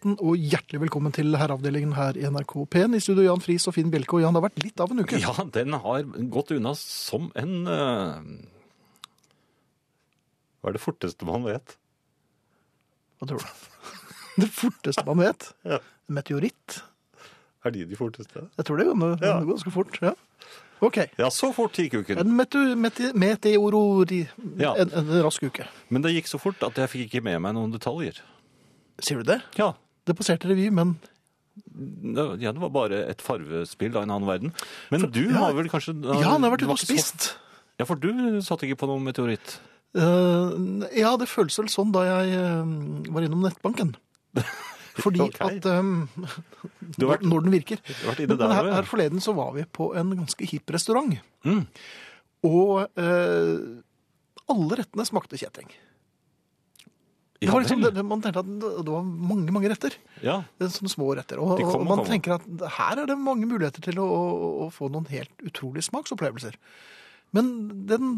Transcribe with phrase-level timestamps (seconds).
[0.00, 2.94] aften og hjertelig velkommen til herreavdelingen her i NRK P1.
[2.96, 4.16] I studio Jan Friis og Finn Bjelke.
[4.16, 5.18] Og Jan, det har vært litt av en uke.
[5.20, 8.22] Ja, den har gått unna som en uh...
[10.60, 11.76] Hva er det forteste man vet?
[13.20, 13.66] Hva tror du?
[14.40, 15.50] Det forteste man vet.
[15.68, 15.80] Ja.
[16.08, 16.78] Meteoritt.
[17.66, 18.46] Er de de forteste?
[18.56, 19.34] Jeg tror det går Ja.
[19.44, 19.98] ganske fort.
[20.00, 20.14] ja.
[20.80, 20.96] Ok.
[21.18, 22.22] Ja, så fort gikk uken.
[22.22, 24.22] En mete, mete, meteorori...
[24.56, 24.72] Ja.
[24.80, 25.68] En, en rask uke.
[25.92, 28.22] Men det gikk så fort at jeg fikk ikke med meg noen detaljer.
[29.04, 29.42] Sier du det?
[29.60, 29.74] Ja,
[30.10, 30.96] Det passerte revy, men
[32.40, 34.52] ja, det var bare et farvespill da, i en annen verden.
[34.92, 35.44] Men du ja.
[35.44, 37.32] har vel kanskje Ja, han har vært ute og spist.
[37.80, 39.58] Ja, for du satt ikke på noen meteoritt.
[39.96, 42.74] Uh, ja, det føles vel sånn da jeg uh,
[43.10, 43.94] var innom nettbanken.
[45.00, 45.58] Fordi okay.
[45.58, 46.08] at um,
[46.98, 47.80] vært, Når den virker.
[48.18, 51.16] Men der her, her forleden så var vi på en ganske hip restaurant.
[51.46, 51.62] Mm.
[52.46, 53.54] Og uh,
[54.50, 55.70] alle rettene smakte kjetting.
[57.40, 58.48] Det var liksom, det, man tenkte at
[58.84, 59.94] det var mange mange retter.
[60.20, 61.40] ja, Sånne små retter.
[61.40, 62.44] Og, og man tenker at
[62.76, 66.58] her er det mange muligheter til å, å, å få noen helt utrolige smaksopplevelser.
[67.32, 67.48] Men
[67.88, 68.12] den,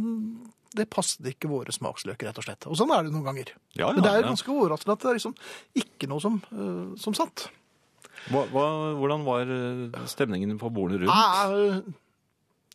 [0.74, 2.66] det passet ikke våre smaksløker, rett og slett.
[2.66, 3.54] Og sånn er det noen ganger.
[3.78, 4.28] ja, Men det er ja.
[4.32, 5.36] ganske overraskende at det er liksom
[5.84, 7.46] ikke noe som, eh, som satt.
[8.30, 8.66] Hva, hva,
[8.98, 11.14] hvordan var eh, stemningen på bordene rundt?
[11.14, 11.54] Ah,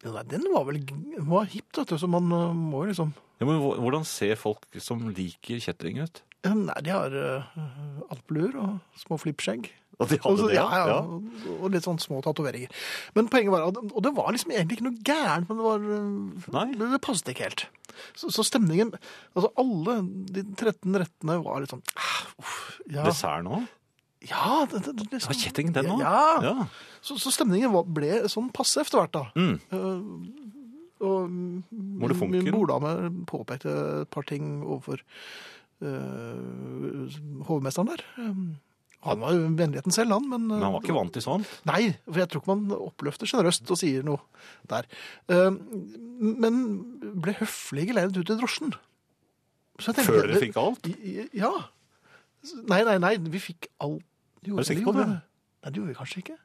[0.04, 0.80] ja, nei, den var vel
[1.28, 5.04] var hipt, vet du, så man eh, må jo liksom Ja, Hvordan ser folk som
[5.14, 6.24] liker kjetting ut?
[6.46, 7.48] Ja, Nei, de har uh,
[8.14, 9.72] alpluer og små flippskjegg.
[9.98, 10.58] Og de hadde det?
[10.60, 10.98] ja, ja,
[11.58, 12.70] Og litt sånn små tatoveringer.
[13.18, 15.88] Men poenget var, og det var liksom egentlig ikke noe gærent, men det var
[16.54, 16.68] Nei.
[16.78, 17.66] Det, det passet ikke helt.
[18.14, 18.92] Så, så stemningen
[19.34, 19.96] Altså alle
[20.30, 23.64] de 13 rettene var litt sånn ah, uff, ja, Dessert nå?
[24.28, 26.02] ja, det, det, det, liksom, Det var kjetting, den òg.
[26.02, 26.22] Ja.
[26.44, 26.68] ja.
[27.06, 29.26] Så, så stemningen var, ble sånn passe etter hvert, da.
[29.38, 29.58] Mm.
[29.72, 30.48] Uh,
[31.08, 32.94] og min, borddame
[33.30, 35.04] påpekte et par ting overfor
[37.48, 38.04] hovmesteren der.
[38.18, 38.56] Um,
[39.06, 41.44] han var jo vennligheten selv, han, men, Men han var ikke vant til sånn?
[41.70, 44.20] Nei, for jeg tror ikke man oppløfter sjenerøst og sier noe
[44.72, 44.88] der.
[45.30, 46.58] Men
[47.22, 48.74] ble høflig geleidet ut i drosjen.
[49.78, 50.90] Så tenkte- Før dere fikk alt?
[51.38, 51.52] Ja.
[52.68, 54.02] Nei, nei, nei, vi fikk alt.
[54.48, 55.08] Jo, Er du sikker på det?
[55.14, 56.38] Nei, det gjorde vi kanskje ikke.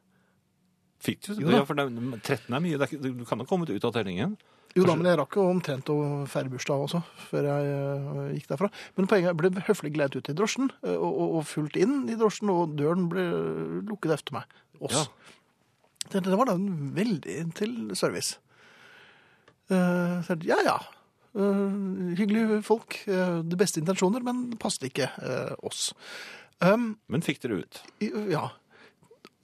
[1.02, 1.32] Fikk du?
[1.42, 1.88] Jo ja, for er-
[2.20, 2.78] 13 er mye.
[3.00, 4.36] Du kan ha kommet ut av tellingen.
[4.76, 5.96] Jo da, men jeg rakk jo omtrent å
[6.30, 8.70] feire bursdag også, før jeg øh, gikk derfra.
[8.96, 12.16] Men poenget ble høflig gledet ut i drosjen, øh, og, og, og fulgt inn i
[12.16, 13.26] drosjen, og døren ble
[13.90, 14.56] lukket efter meg.
[14.80, 14.96] Oss.
[14.96, 15.04] Ja.
[16.08, 18.40] Det, det var da en veldig til service.
[19.72, 20.78] Uh, så, ja, ja.
[21.36, 22.98] Uh, hyggelige folk.
[23.06, 25.08] Uh, de beste intensjoner, men passet ikke
[25.62, 25.92] oss.
[26.62, 27.80] Um, Men fikk dere ut?
[28.30, 28.48] ja.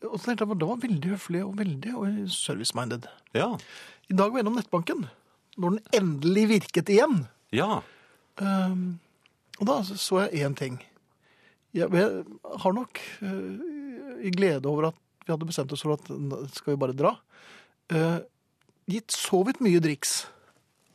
[0.07, 1.95] Og så tenkte jeg, det var veldig høflig og veldig
[2.31, 3.09] service-minded.
[3.35, 3.51] Ja.
[4.09, 5.09] I dag var jeg innom nettbanken,
[5.59, 7.25] når den endelig virket igjen.
[7.55, 7.81] Ja.
[8.39, 9.01] Um,
[9.59, 10.79] og da så jeg én ting.
[11.75, 12.25] Jeg, jeg
[12.63, 16.07] har nok uh, i glede over at vi hadde bestemt oss for at
[16.55, 17.17] skal vi bare dra,
[17.93, 18.19] uh,
[18.89, 20.23] gitt så vidt mye driks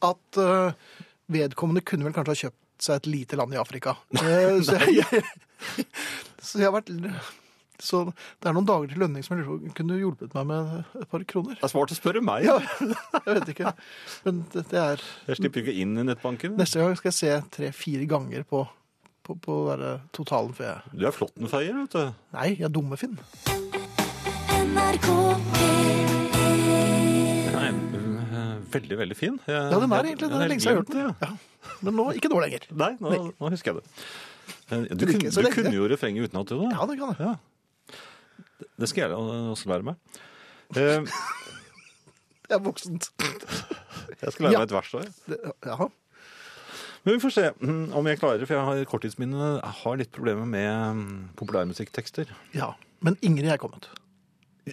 [0.03, 0.73] at uh,
[1.31, 3.97] vedkommende kunne vel kanskje ha kjøpt seg et lite land i Afrika.
[4.67, 5.23] Så, jeg,
[6.43, 6.89] så jeg har vært
[7.83, 10.85] Så det er noen dager til lønning som jeg lurer på kunne hjulpet meg med
[11.01, 11.57] et par kroner.
[11.59, 12.45] Det er smart å spørre meg.
[12.47, 12.55] Ja,
[13.25, 13.73] jeg vet ikke.
[14.23, 16.55] Men det, det er Jeg slipper ikke inn i nettbanken.
[16.59, 18.63] Neste gang skal jeg se tre-fire ganger på,
[19.27, 20.55] på, på der, totalen.
[20.55, 22.16] For jeg Du er flåttenfeier, vet du.
[22.38, 23.19] Nei, jeg er dumme Finn.
[24.63, 25.09] NRK
[27.53, 29.39] Nei, øh, veldig, veldig fin.
[29.47, 30.41] Jeg- Ja, den er egentlig det.
[30.41, 31.15] er lenge siden jeg har hørt den.
[31.21, 31.73] Ja.
[31.83, 32.59] Men nå, ikke nå lenger.
[32.71, 33.85] Nei, nå, nå husker jeg det.
[34.69, 35.53] Du, Du, du lenge.
[35.53, 36.69] kunne jo refrenget utenat, du da.
[36.73, 37.19] Ja, det kan jeg.
[37.19, 37.35] Ja.
[38.79, 39.95] Det skal jeg også lære meg.
[40.73, 41.03] Eh,
[42.50, 43.09] Jeg er voksent.
[44.23, 44.59] Jeg skal lære Ja.
[44.63, 45.01] meg et vers da.
[45.03, 45.11] jeg.
[45.29, 45.88] Det, jaha.
[47.05, 49.50] Men vi får se mm, om jeg klarer, for jeg har korttidsminne.
[49.59, 52.31] Jeg har litt problemer med mm, populærmusikktekster.
[52.55, 52.71] Ja.
[53.05, 53.89] Men Ingrid er kommet.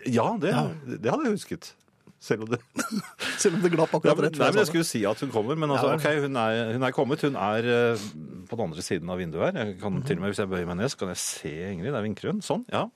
[0.06, 0.69] Ja, det, Ja.
[0.87, 1.73] det hadde jeg husket.
[2.21, 2.61] Selv om det
[3.43, 4.69] Selv om det glapp Nei, akkurat men, rett nei, men jeg jeg sa det.
[4.69, 7.23] skulle si at hun kommer, men altså, Ja, ok, hun er, hun er kommet.
[7.25, 8.06] Hun er eh,
[8.49, 9.67] på den andre siden av vinduet her.
[9.67, 11.93] Jeg kan til og med, Hvis jeg bøyer meg ned, så kan jeg se Ingrid.
[11.93, 12.41] Der vinker hun.
[12.44, 12.87] Sånn, ja.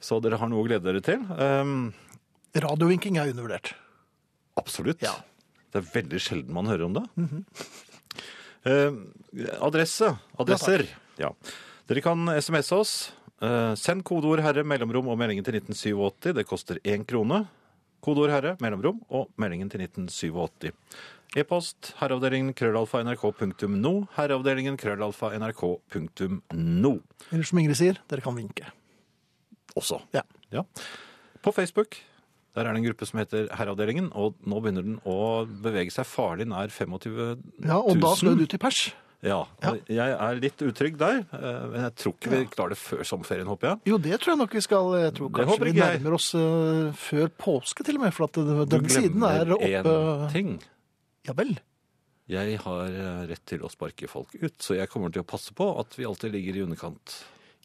[0.00, 1.22] Så dere har noe å glede dere til.
[1.40, 1.92] Um,
[2.56, 3.74] Radiovinking er undervurdert.
[4.56, 5.02] absolutt.
[5.04, 5.14] Ja.
[5.72, 7.04] Det er veldig sjelden man hører om det.
[8.64, 9.00] Um,
[9.68, 10.14] adresse.
[10.40, 10.86] Adresser.
[11.20, 11.32] Ja,
[11.86, 12.94] Dere kan SMS oss.
[13.42, 16.32] Uh, send kodeord 'herre', mellomrom og meldingen til 1987.
[16.38, 17.44] Det koster én krone.
[18.02, 20.72] Kodeord 'herre', mellomrom og meldingen til 1987.
[21.36, 23.92] E-post herreavdelingen krøllalfa nrk.no.
[24.16, 26.92] Herreavdelingen krøllalfa nrk.no.
[27.30, 28.70] Eller som Ingrid sier, dere kan vinke.
[29.76, 30.00] Også.
[30.16, 30.24] Ja.
[30.54, 30.66] Ja.
[31.44, 31.98] På Facebook
[32.56, 36.06] der er det en gruppe som heter Herreavdelingen, og nå begynner den å bevege seg
[36.08, 37.42] farlig nær 25 000.
[37.68, 38.86] Ja, Og da skal du til pers.
[39.24, 42.78] Ja, og jeg er litt utrygg der, eh, men jeg tror ikke vi klarer det
[42.80, 43.80] før sommerferien, håper jeg.
[43.90, 44.90] Jo, det tror jeg nok vi skal.
[45.02, 48.40] Jeg tror kanskje jeg vi nærmer oss eh, før påske til og med, for at
[48.40, 50.52] den Du siden er oppe Du glemmer én ting.
[51.28, 51.56] Ja vel.
[52.32, 55.52] Jeg har eh, rett til å sparke folk ut, så jeg kommer til å passe
[55.56, 57.20] på at vi alltid ligger i underkant.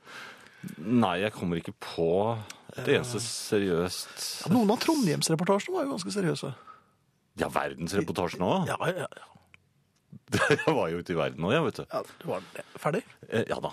[0.83, 2.09] Nei, jeg kommer ikke på
[2.73, 6.53] et eneste seriøst Noen av Trondheimsreportasjene var jo ganske seriøse.
[7.41, 8.67] Ja, verdensreportasjen òg.
[8.69, 9.29] Ja, ja, ja.
[10.53, 11.85] Jeg var jo ute i verden òg, jeg, vet du.
[11.93, 12.43] ja du var.
[12.81, 13.03] Ferdig?
[13.29, 13.73] Eh, Ja da.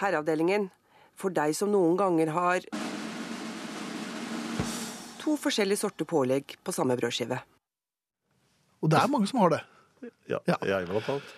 [0.00, 0.70] Herreavdelingen.
[1.16, 2.64] For deg som noen ganger har
[5.22, 7.38] to forskjellige sorter pålegg på samme brødskive.
[8.84, 9.62] Og det er mange som har det.
[10.28, 10.58] Ja, Ja.
[10.68, 11.32] Jeg blant annet.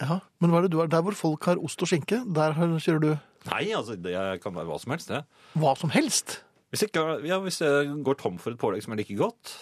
[0.00, 0.88] Ja, Men hva er det du har?
[0.92, 4.40] Der hvor folk har ost og skinke, der har- kjører du Nei, altså, det jeg
[4.42, 5.24] kan være hva som helst, det.
[5.54, 6.42] hva som helst.
[6.72, 9.52] Hvis, ikke, ja, hvis jeg går tom for et pålegg som er like godt,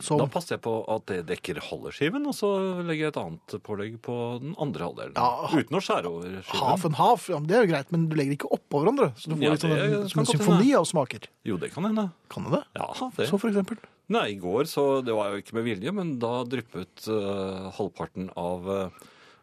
[0.00, 2.48] Som da passer jeg på at det dekker halve skiven, og så
[2.82, 5.12] legger jeg et annet pålegg på den andre halvdelen.
[5.14, 5.50] Ja.
[5.52, 6.60] Uten å skjære over skiven.
[6.62, 7.28] half and half.
[7.30, 9.10] Ja, det er jo greit, men du legger ikke oppå hverandre.
[9.20, 11.28] Så du får Ja, litt sånn en, som en symfoni av smaker.
[11.44, 12.06] Jo, det kan hende.
[12.32, 12.62] Kan det?
[12.80, 13.28] Ja, det.
[13.28, 13.78] Så for eksempel.
[14.12, 18.30] Nei, i går så Det var jo ikke med vilje, men da dryppet uh, halvparten
[18.36, 18.88] av uh,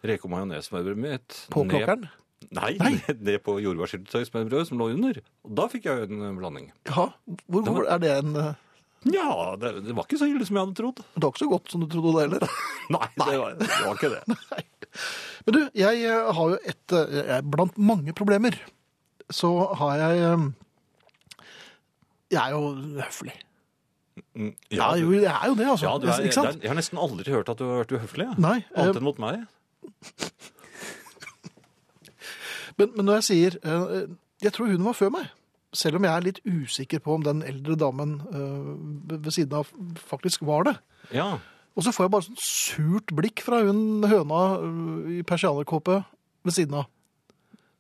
[0.04, 2.10] reke- og majonesmørbrødet mitt På ned- klokkeren?
[2.52, 2.92] Nei, Nei.
[3.22, 5.22] ned- på jordbærsyltetøysmørbrødet som lå under.
[5.46, 6.70] Og da fikk jeg jo en eh, blanding.
[6.90, 7.08] Ja,
[7.48, 8.54] hvor, hvor er det en eh,
[9.08, 10.98] Ja, det, det var ikke så ille som jeg hadde trodd.
[11.16, 12.42] Det var ikke så godt som du trodde det heller.
[12.96, 14.22] Nei, Det, var, det var ikke det.
[15.46, 18.58] Men du, jeg eh, har jo et jeg, Blant mange problemer
[19.32, 20.44] så har jeg eh,
[22.34, 23.36] Jeg er jo høflig.
[24.36, 25.86] Mm, Ja, du- jo, jeg er jo det, altså.
[25.86, 26.50] ja, er, ikke sant?
[26.58, 28.26] er- Jeg har nesten aldri hørt at du har vært uhøflig.
[28.28, 28.36] Ja.
[28.42, 28.58] Nei.
[28.74, 29.46] eh, Annet enn mot meg.
[32.80, 34.04] Men, men når jeg sier eh,
[34.44, 35.26] Jeg tror hun var før meg.
[35.76, 38.70] Selv om jeg er litt usikker på om den eldre damen eh,
[39.14, 39.70] ved siden av
[40.02, 40.76] faktisk var det.
[41.14, 41.36] Ja.
[41.78, 46.00] Og så får jeg bare sånn surt blikk fra hun høna eh, i persianerkåpe
[46.48, 46.90] ved siden av.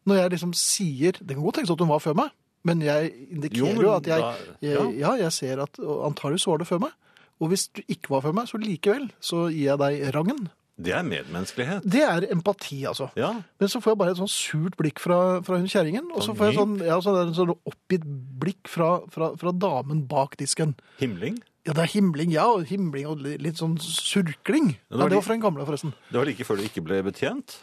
[0.07, 2.29] Når jeg liksom sier Det kan godt tenkes at hun var før meg,
[2.65, 4.85] men jeg indikerer jo, men at jeg, jeg ja.
[5.01, 6.95] Ja, jeg ser at antageligvis var det før meg.
[7.39, 10.49] Og hvis du ikke var før meg, så likevel så gir jeg deg rangen.
[10.79, 11.83] Det er medmenneskelighet.
[11.83, 13.09] Det er empati, altså.
[13.19, 13.33] Ja.
[13.59, 16.29] Men så får jeg bare et sånn surt blikk fra, fra hun kjerringen, og så
[16.29, 18.05] Sånn får jeg sånn, ja, sånn, en sånn oppgitt
[18.39, 20.77] blikk fra, fra, fra damen bak disken.
[21.01, 21.41] Himling.
[21.67, 24.71] Ja, det er himling, ja, og himling og litt sånn surkling.
[24.87, 25.93] Ja, det Ja, var det var fra en gamle, forresten.
[26.09, 27.59] Det var like før du ikke ble betjent.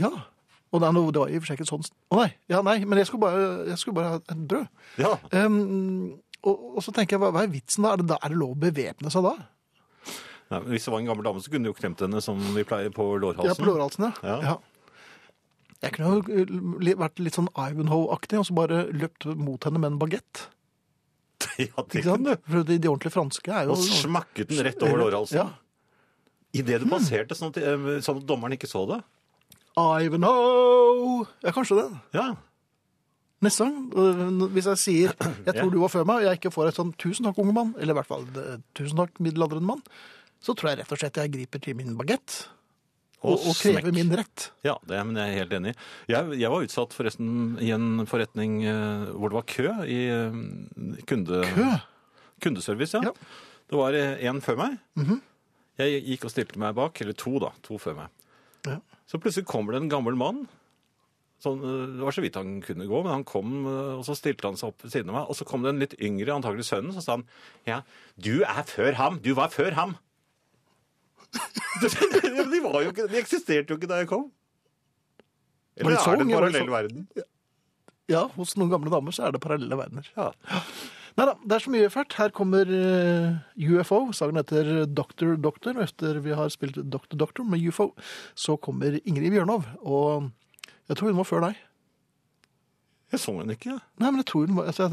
[0.00, 0.10] Ja.
[0.70, 2.76] Og det, noe, det var i og for seg ikke sånn Å nei, ja, nei,
[2.86, 4.68] men jeg skulle bare, jeg skulle bare ha et brød.
[5.02, 5.12] Ja.
[5.34, 7.92] Um, og, og så tenker jeg, hva, hva er vitsen da?
[7.94, 8.20] Er det, da?
[8.22, 9.34] er det lov å bevæpne seg da?
[10.50, 12.64] Men hvis det var en gammel dame, så kunne du jo klemt henne som vi
[12.66, 13.50] pleier på lårhalsen.
[13.52, 14.12] Ja, på lårhalsen, ja.
[14.26, 14.38] Ja.
[14.48, 14.56] ja.
[15.80, 19.94] Jeg kunne jo uh, vært litt sånn Ivanhoe-aktig, og så bare løpt mot henne med
[19.94, 20.48] en bagett.
[21.60, 22.28] Ja, det Ikke sant?
[22.48, 23.74] For de, de ordentlige franske er jo...
[23.74, 25.40] Og smakket den rett over lårhalsen.
[25.40, 25.48] Ja.
[26.56, 29.00] Idet du passerte, sånn at, eh, sånn at dommeren ikke så det.
[29.78, 31.26] Ivanhoe!
[31.44, 31.88] Ja, kanskje det.
[32.16, 32.26] Ja.
[33.40, 35.12] Neste gang, øh, hvis jeg sier
[35.46, 37.56] jeg tror du var før meg, og jeg ikke får et sånn tusen takk, unge
[37.56, 39.84] mann, eller i hvert fall eh, tusen takk, middelaldrende mann,
[40.40, 42.38] så tror jeg rett og slett jeg griper til min bagett
[43.20, 43.94] og, og krever smekk.
[43.98, 44.46] min rett.
[44.64, 45.72] Ja, det men jeg er helt enig.
[46.08, 50.38] Jeg, jeg var utsatt forresten i en forretning eh, hvor det var kø i eh,
[51.10, 51.66] kunde, Kø?
[52.40, 52.96] kundeservice.
[52.96, 53.10] Ja.
[53.12, 53.50] Ja.
[53.70, 54.78] Det var eh, en før meg.
[54.96, 55.20] Mhm.
[55.80, 58.10] Jeg gikk og stilte meg bak, eller to da, to før meg.
[58.68, 58.80] Ja.
[59.08, 60.42] Så plutselig kommer det en gammel mann.
[61.40, 64.58] Sånn, det var så vidt han kunne gå, men han kom, og så stilte han
[64.60, 65.30] seg opp ved siden av meg.
[65.32, 67.24] Og så kom det en litt yngre, antagelig sønnen, så sa han,
[67.64, 67.78] ja,
[68.20, 69.94] du er før ham, du var før ham.
[71.82, 74.28] ja, de, var jo ikke, de eksisterte jo ikke da jeg kom.
[75.80, 77.04] Eller så er det en parallell så- verden?
[78.10, 80.08] Ja, hos noen gamle damer så er det parallelle verdener.
[80.16, 80.32] Ja.
[81.18, 82.14] Nei da, det er så mye fælt.
[82.18, 83.36] Her kommer eh,
[83.70, 84.00] UFO.
[84.16, 85.76] Sangen heter Doctor Doctor.
[85.78, 87.90] Og etter vi har spilt Doctor Doctor med UFO,
[88.38, 89.66] så kommer Ingrid Bjørnov.
[89.82, 90.30] Og
[90.90, 91.60] jeg tror hun var før deg.
[93.14, 93.76] Jeg så henne ikke.
[93.98, 94.86] Nei, men jeg tror hun var altså,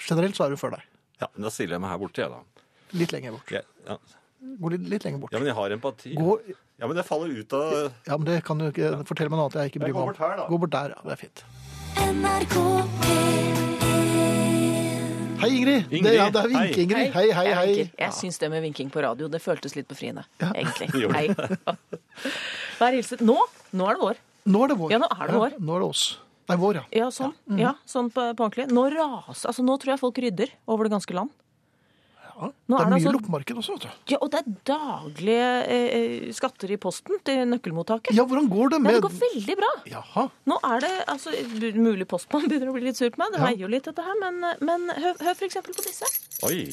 [0.00, 0.86] Generelt så er hun før deg.
[1.22, 2.64] Ja, men Da stiller jeg meg her borte, jeg, da.
[2.96, 3.52] Litt lenger bort.
[3.52, 3.96] Ja, ja.
[4.40, 5.32] Gå litt, litt lenger bort.
[5.32, 6.14] ja, men jeg har empati.
[6.16, 6.38] Gå,
[6.76, 7.70] Ja, men det faller ut av
[8.04, 10.02] ja, men det kan du ikke fortelle meg noe annet jeg ikke bryr Jeg meg
[10.02, 10.08] om.
[10.08, 10.46] Gå bort her, da.
[10.50, 11.00] Gå bort der, ja.
[11.06, 11.44] Det er fint.
[11.96, 12.56] NRK
[15.36, 15.84] Hei, Ingrid.
[15.92, 17.10] Ingrid, Det, ja, det er vink, Vinke-Ingrid.
[17.12, 17.72] Hei, hei, Jeg hei.
[17.76, 20.88] Jeg, Jeg syns det med vinking på radio, det føltes litt befriende, egentlig.
[20.94, 21.26] det gjorde Hei.
[22.80, 23.20] Vær hilset.
[23.24, 23.36] Nå,
[23.76, 24.22] nå er det vår.
[24.46, 24.94] Nå er det vår.
[24.94, 25.58] Ja, nå er det vår.
[25.60, 26.04] nå er det oss.
[26.48, 26.84] Nei, vår, ja.
[26.94, 27.34] Ja, sånn.
[27.58, 28.68] Ja, sånn på, på ordentlig.
[28.72, 31.32] Nå raser Altså, nå tror jeg folk rydder over det ganske land.
[32.36, 32.48] Ja.
[32.68, 33.88] Nå det er er det mye altså- loppemarked også, vet du.
[34.12, 38.12] Ja, og det er daglige eh, skatter i posten til nøkkelmottaket.
[38.16, 39.70] Ja, hvordan går det Ja, med det går veldig bra.
[39.86, 40.26] Jaha.
[40.46, 41.30] Nå er det altså
[41.76, 43.46] Mulig postmann begynner å bli litt sur på meg, det Ja.
[43.46, 46.04] veier jo litt, dette her, men, men hør, hør for eksempel på disse.
[46.44, 46.66] Oi.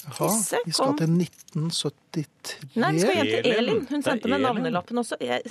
[0.00, 0.28] Jaha.
[0.32, 2.56] Disse Vi skal til 1973.
[2.80, 3.86] Nei, vi skal hjem til Elin.
[3.90, 5.18] Hun sendte meg navnelappen også.
[5.20, 5.44] Jeg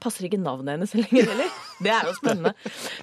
[0.00, 1.50] passer ikke navnet hennes lenger heller.
[1.82, 2.52] Det er jo spennende.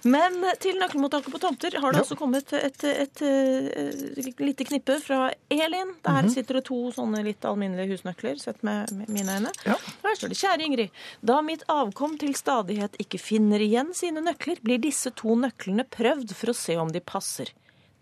[0.05, 2.03] Men til nøkkelmottaket på tomter har det Ja.
[2.05, 5.93] også kommet et, et, et, lite knippe fra Elin.
[6.05, 6.29] Der Mhm.
[6.33, 9.51] sitter det to sånne litt alminnelige husnøkler, sett med, med mine øyne.
[9.65, 9.75] Ja.
[10.03, 10.89] Her står det Kjære Ingrid.
[11.23, 16.33] Da mitt avkom til stadighet ikke finner igjen sine nøkler, blir disse to nøklene prøvd
[16.33, 17.49] for å se om de passer.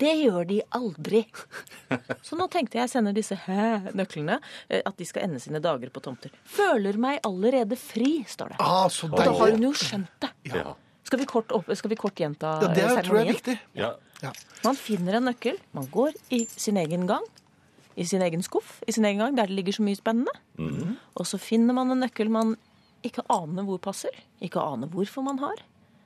[0.02, 1.22] Det gjør de aldri.
[2.26, 5.92] Så nå tenkte jeg sender disse hæ nøklene, eh, at de skal ende sine dager
[5.94, 6.32] på tomter.
[6.44, 8.62] Føler meg allerede fri, står det.
[8.62, 10.32] Ah, så Og da har hun jo skjønt det.
[10.50, 10.72] Ja.
[11.06, 13.58] Skal vi kort, opp, skal vi kort gjenta Ja, det eh, tror jeg er viktig.
[13.78, 13.92] ja.
[14.22, 14.30] Ja.
[14.62, 17.24] Man finner en nøkkel, man går i sin egen gang,
[17.98, 20.30] i sin egen skuff, i sin egen gang, der det ligger så mye spennende.
[21.18, 22.52] Og så finner man en nøkkel man
[23.02, 25.64] ikke aner hvor passer, ikke aner hvorfor man har.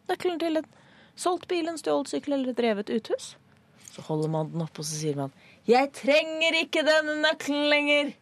[0.09, 0.69] Nøkkelen til en
[1.15, 3.35] solgt bil, en stjålet sykkel eller et revet uthus.
[3.97, 5.33] Så holder man den oppe, og så sier man
[5.67, 8.15] 'Jeg trenger ikke denne nøkkelen lenger'.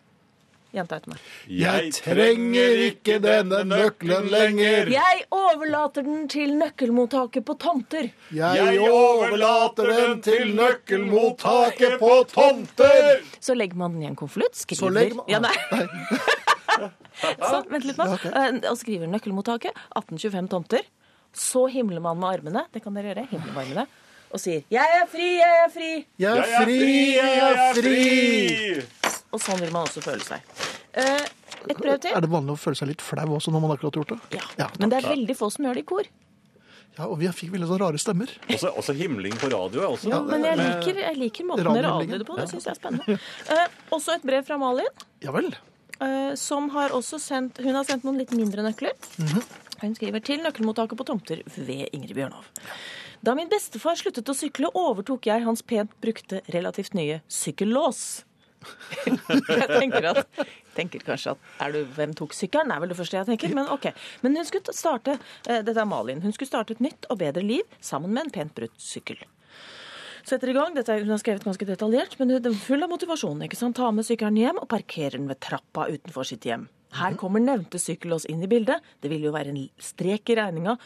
[0.75, 1.19] Gjenta etter meg.
[1.47, 4.89] Jeg trenger ikke denne nøkkelen lenger.
[4.91, 8.09] Jeg overlater den til nøkkelmottaket på tomter.
[8.35, 13.21] Jeg overlater den til nøkkelmottaket på tomter.
[13.41, 14.55] Så legger man den i en konvolutt.
[14.59, 15.55] Skriver Så legger man- Ja, nei.
[17.39, 18.05] Så, vent litt nå.
[18.25, 19.71] Eh, Og skriver nøkkelmottaket.
[19.95, 20.83] 1825 tomter.
[21.33, 22.67] Så himler man med armene.
[22.73, 23.29] Det kan dere gjøre.
[23.31, 23.87] Himle med armene.
[24.35, 26.05] Og sier 'Jeg er fri, jeg er fri'.
[26.19, 28.83] Jeg er fri, jeg er fri.
[29.33, 30.41] Og sånn vil man også føle seg.
[30.95, 31.25] Eh,
[31.71, 32.11] Et brev til.
[32.15, 34.37] Er det vanlig å føle seg litt flau også når man akkurat har gjort det?
[34.39, 36.03] Ja, Ja, Men det er veldig få som gjør det i kor.
[36.99, 38.29] Ja, og vi fikk veldig sånne rare stemmer.
[38.49, 42.19] Også, også himling på radio også Ja, men jeg liker, jeg liker måten dere Radiohimlingen.
[42.19, 42.37] det på.
[42.37, 43.19] Det syns jeg er spennende.
[43.51, 44.87] Eh, også et brev fra Malin.
[45.23, 45.55] Ja vel.
[46.01, 48.93] eh, som har også sendt Hun har sendt noen litt mindre nøkler.
[49.81, 52.45] Hun skriver til nøkkelmottaket på tomter ved Ingrid Bjørnov.
[53.25, 58.25] Da min bestefar sluttet å sykle, overtok jeg hans pent brukte, relativt nye sykkellås.
[59.05, 60.43] jeg tenker at
[60.77, 62.73] tenker kanskje at er du, Hvem tok sykkelen?
[62.73, 63.55] er vel det første jeg tenker.
[63.57, 63.91] Men ok.
[64.25, 67.45] Men hun skulle starte eh, dette er Malin, hun skulle starte et nytt og bedre
[67.45, 69.21] liv sammen med en pent brutt sykkel.
[70.25, 72.93] Setter i gang, dette er, Hun har skrevet ganske detaljert, men hun er full av
[72.93, 73.45] motivasjon.
[73.45, 73.77] ikke sant?
[73.77, 76.69] Ta med sykkelen hjem og parkerer den ved trappa utenfor sitt hjem.
[76.95, 78.83] Her kommer nevnte sykkellås inn i bildet.
[79.03, 80.77] Det ville jo være en strek i regninga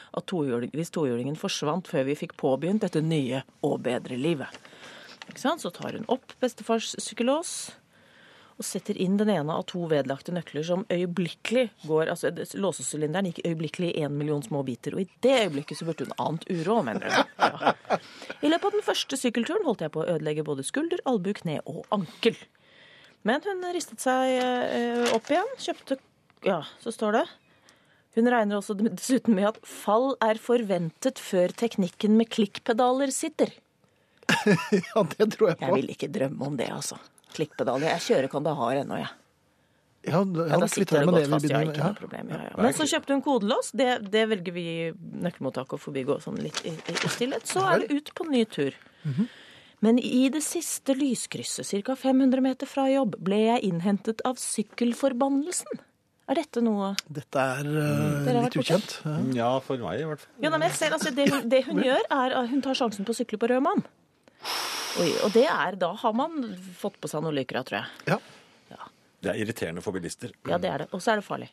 [0.72, 4.48] hvis tohjulingen forsvant før vi fikk påbegynt dette nye og bedre livet.
[5.36, 7.52] Så tar hun opp bestefars sykkellås
[8.58, 13.44] og setter inn den ene av to vedlagte nøkler som øyeblikkelig går altså Låsesylinderen gikk
[13.46, 16.80] øyeblikkelig i én million små biter, og i det øyeblikket så burde hun ant uro,
[16.82, 17.12] mener hun.
[17.38, 17.76] Ja.
[18.42, 21.60] I løpet av den første sykkelturen holdt jeg på å ødelegge både skulder, albu, kne
[21.70, 22.34] og ankel.
[23.26, 25.98] Men hun ristet seg eh, opp igjen, kjøpte
[26.46, 27.26] Ja, så står det
[28.18, 33.52] hun regner også dessuten med at fall er forventet før teknikken med klikkpedaler sitter.
[34.74, 35.68] Ja, det tror jeg på.
[35.68, 36.98] Jeg vil ikke drømme om det, altså.
[37.36, 37.92] Klikkpedaler.
[37.94, 39.08] Jeg kjører kandahar ennå, jeg.
[40.08, 41.48] Ja, Ja, ja, da sitter det godt det fast.
[41.50, 41.84] Ja, har ikke med.
[41.84, 42.30] noe problem.
[42.32, 42.42] Ja.
[42.56, 43.70] Men så kjøpte hun kodelås.
[43.76, 44.66] Det, det velger vi
[45.26, 47.48] nøkkelmottaket å forbigå sånn litt i, i stillhet.
[47.50, 48.76] Så er det ut på ny tur.
[49.04, 49.28] Mhm.
[49.84, 51.94] Men i det siste lyskrysset, ca.
[51.96, 55.84] 500 meter fra jobb, ble jeg innhentet av sykkelforbannelsen.
[56.28, 58.98] Er dette noe Dette er uh, litt ukjent.
[59.06, 59.14] Ja.
[59.38, 60.34] Ja, for meg i hvert fall.
[60.42, 62.76] Ja, nei, men jeg ser, altså, det, hun, det hun gjør, er at hun tar
[62.76, 63.86] sjansen på å sykle på rød mann.
[64.98, 68.12] Oi, og det er, da har man fått på seg noe lykra, tror jeg.
[68.12, 68.18] Ja.
[69.18, 70.30] Det er irriterende for bilister.
[70.46, 70.92] Ja, det er det.
[70.94, 71.48] Og så er det farlig.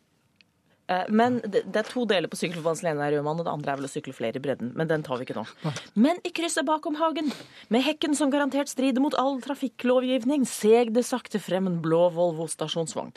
[0.88, 3.54] Eh, Men det, det er to deler på sykkel for Hans Lene Rødmann, og det
[3.54, 4.74] andre er vel å sykle flere i bredden.
[4.78, 5.46] Men den tar vi ikke nå.
[5.98, 7.32] Men i krysset bakom hagen,
[7.74, 12.48] med hekken som garantert strider mot all trafikklovgivning, seg det sakte frem en blå Volvo
[12.52, 13.16] stasjonsvogn.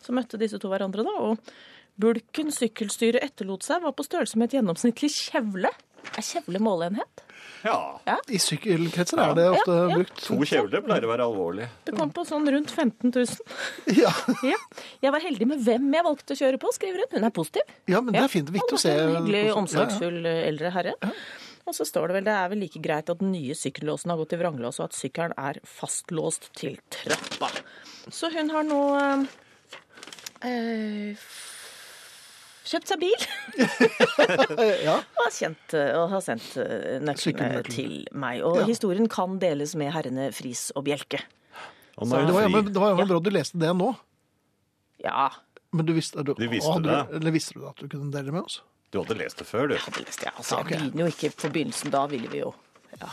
[0.00, 4.48] Så møtte disse to hverandre, da, og bulken sykkelstyret etterlot seg, var på størrelse med
[4.48, 5.72] et gjennomsnittlig kjevle.
[6.16, 7.26] Er kjevle måleenhet?
[7.64, 8.16] Ja.
[8.32, 9.96] I sykkelkretser er det ofte Ja, ja.
[9.98, 10.22] brukt.
[10.26, 11.66] To kjevler pleier å være alvorlig.
[11.84, 13.26] Det kom på sånn rundt 15 000.
[14.00, 14.12] Ja.
[14.46, 14.56] Ja.
[15.04, 17.12] Jeg var heldig med hvem jeg valgte å kjøre på, skriver hun.
[17.18, 17.74] Hun er positiv.
[17.90, 18.50] ja, men det er fint.
[18.54, 18.94] Viktig å se.
[18.96, 19.58] En hyggelig, Ja, ja.
[19.60, 20.94] omsorgsfull eh, eldre herre.
[21.68, 24.18] Og så står det vel det er vel like greit at den nye sykkellåsen har
[24.18, 27.50] gått i vranglås, og at sykkelen er fastlåst til trappa.
[28.10, 29.28] Så hun har nå eh,
[30.48, 31.28] eh,
[32.70, 33.24] kjøpt seg bil
[34.86, 34.96] Ja.
[35.00, 38.42] og har, kjent, eh, og har sendt eh, nøklene til meg.
[38.46, 38.66] Og Ja.
[38.70, 41.20] historien kan deles med herrene Friis og Bjelke.
[42.00, 42.52] Og er Det var, fri.
[42.54, 43.90] men det var jo bra du leste det nå.
[45.04, 45.30] Ja,
[45.72, 47.02] Men du visste, du, Du visste hadde det.
[47.10, 48.60] Du, eller visste du at du kunne dele med oss?
[48.92, 49.74] Du hadde lest det før, du.
[49.76, 50.32] det leste jeg.
[50.36, 51.90] Altså, Ja, jeg begynner jo ikke på begynnelsen.
[51.94, 52.54] Da ville vi jo
[53.00, 53.06] ja.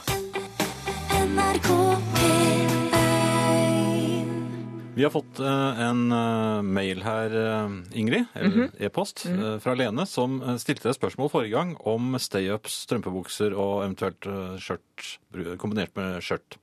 [1.28, 1.70] NRK
[2.18, 2.67] P1
[4.98, 10.08] Vi har fått eh, en eh, mail her, eh, Ingrid, eller e-post, eh, fra Lene,
[10.10, 14.26] som stilte et spørsmål forrige gang om stay-ups, strømpebukser og eventuelt
[14.64, 15.12] skjørt
[15.62, 16.58] kombinert med skjørt.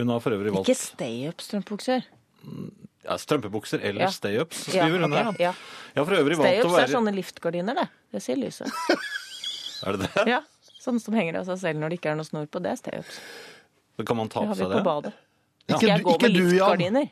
[0.00, 2.06] Hun har for øvrig valgt Ikke stay-ups, strømpebukser?
[3.04, 4.10] ja, strømpebukser eller Ja.
[4.16, 5.36] stay-ups, Ja, skriver hun ok, her.
[5.50, 5.52] ja.
[5.94, 7.88] Jeg for øvrig valgt å Stay-ups er sånne liftgardiner, det.
[8.16, 8.72] Det sier lyset.
[9.84, 10.24] Er det det?
[10.30, 10.40] Ja,
[10.82, 12.58] Sånne som henger av seg selv når det ikke er noe snor på.
[12.62, 13.18] Det er stay-ups.
[13.98, 14.84] Det kan man ta på seg Det Det har vi på det?
[14.88, 15.12] badet.
[15.68, 17.10] Ikke Skal jeg du- gå med liftgardiner?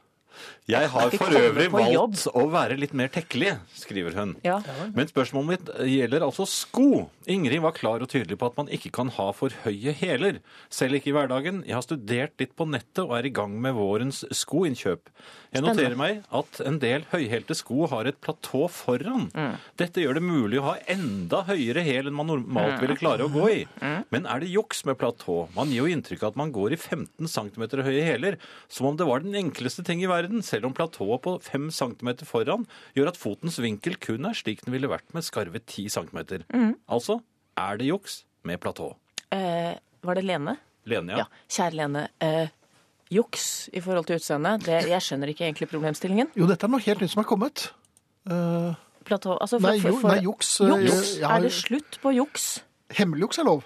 [0.70, 4.37] Jeg har for øvrig valgt å være litt mer tekkelig, skriver hun.
[4.46, 4.60] Ja.
[4.94, 7.08] Men spørsmålet mitt gjelder altså sko.
[7.30, 10.38] Ingrid var klar og tydelig på at man ikke kan ha for høye hæler.
[10.70, 11.62] Selv ikke i hverdagen.
[11.66, 15.10] Jeg har studert litt på nettet og er i gang med vårens skoinnkjøp.
[15.50, 19.26] Jeg noterer meg at en del høyhælte sko har et platå foran.
[19.34, 19.56] Mm.
[19.80, 22.80] Dette gjør det mulig å ha enda høyere hæl enn man normalt Mm.
[22.84, 23.60] ville klare å gå i.
[24.14, 25.49] Men er det juks med platå?
[25.56, 28.36] Man gir jo inntrykk av at man går i 15 cm høye hæler,
[28.69, 32.09] som om det var den enkleste ting i verden, selv om platået på 5 cm
[32.25, 36.45] foran gjør at fotens vinkel kun er slik den ville vært med skarve 10 cm.
[36.52, 36.75] Mm.
[36.89, 37.21] Altså
[37.56, 38.95] er det juks med platå.
[39.33, 40.56] Eh, var det Lene?
[40.87, 41.19] Lene, Ja.
[41.19, 41.25] ja.
[41.49, 42.09] Kjære Lene.
[42.21, 42.49] Eh,
[43.11, 44.67] juks i forhold til utseendet.
[44.69, 46.30] Jeg skjønner ikke egentlig problemstillingen.
[46.37, 47.71] Jo, dette er noe helt nytt som er kommet.
[48.30, 51.13] Eh, Platå, altså for, Nei, jo, for, for, nei, juks, eh, Juks?
[51.21, 52.63] ja, Er det slutt på juks?
[52.97, 53.63] Hemmeligjuks er lov.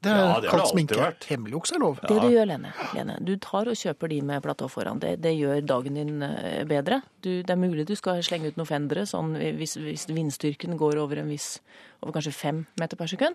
[0.00, 0.94] Det er Ja, det har kalt sminke.
[0.94, 1.24] vært.
[1.26, 1.96] Hemmeligjuks er lov.
[2.06, 5.00] Det du gjør, Lene, Lene, du tar og kjøper de med platå foran.
[5.02, 7.00] Det, det gjør dagen din eh, bedre.
[7.20, 11.00] Du, det er mulig du skal slenge ut noen fendere sånn hvis, hvis vindstyrken går
[11.02, 11.58] over en viss
[12.02, 13.34] over kanskje fem meter per sekund.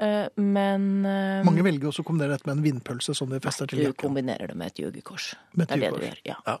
[0.00, 3.68] Eh, Men eh, Mange velger også å kombinere dette med en vindpølse som de fester
[3.68, 5.34] til du kombinerer det med et jugekors.
[5.52, 6.22] Det er det du gjør.
[6.24, 6.38] Ja.
[6.46, 6.56] Ja.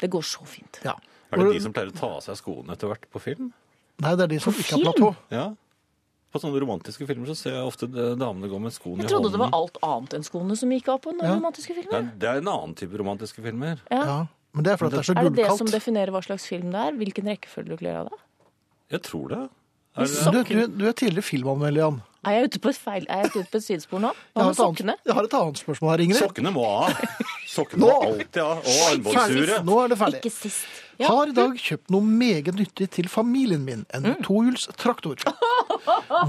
[0.00, 0.80] Det går så fint.
[0.84, 0.96] Ja.
[1.30, 3.52] Er det de som pleier å ta av seg skoene etter hvert på film?
[4.02, 5.12] Nei, det er de som På ikke har platå.
[5.32, 5.46] Ja.
[6.36, 9.08] På sånne romantiske filmer så ser jeg ofte damene gå med skoene i hånden.
[9.08, 11.34] Jeg trodde det var alt annet enn skoene som gikk av på Ja.
[11.34, 13.80] romantiske Nei, det er en annen type romantiske filmer.
[13.90, 14.02] Ja.
[14.04, 14.18] Ja.
[14.56, 16.70] Men det er fordi det er så Er det det som definerer hva slags film
[16.72, 16.92] det er?
[16.96, 18.20] Hvilken rekkefølge du kler av deg?
[18.96, 19.40] Jeg tror det.
[19.96, 20.32] Er det.
[20.32, 21.98] Du, du, du er tidligere filmanmelder, Jan.
[22.26, 23.04] Er jeg ute på et feil?
[23.08, 24.10] Er jeg ute på et sidespor nå?
[24.12, 24.94] Jeg Hva har, med sokkene?
[25.06, 26.18] jeg har et annet spørsmål her, Ingrid.
[26.20, 27.04] Sokkene må av.
[27.52, 28.58] Sokkene må alltid av.
[28.64, 29.64] Og armbåndsuret.
[29.68, 30.20] Nå er det ferdig.
[30.24, 30.66] Ikke sist.
[30.98, 31.08] Ja.
[31.12, 33.82] Har i dag kjøpt noe meget nyttig til familien min.
[33.92, 34.22] En Mm.
[34.24, 35.16] tohjulstraktor.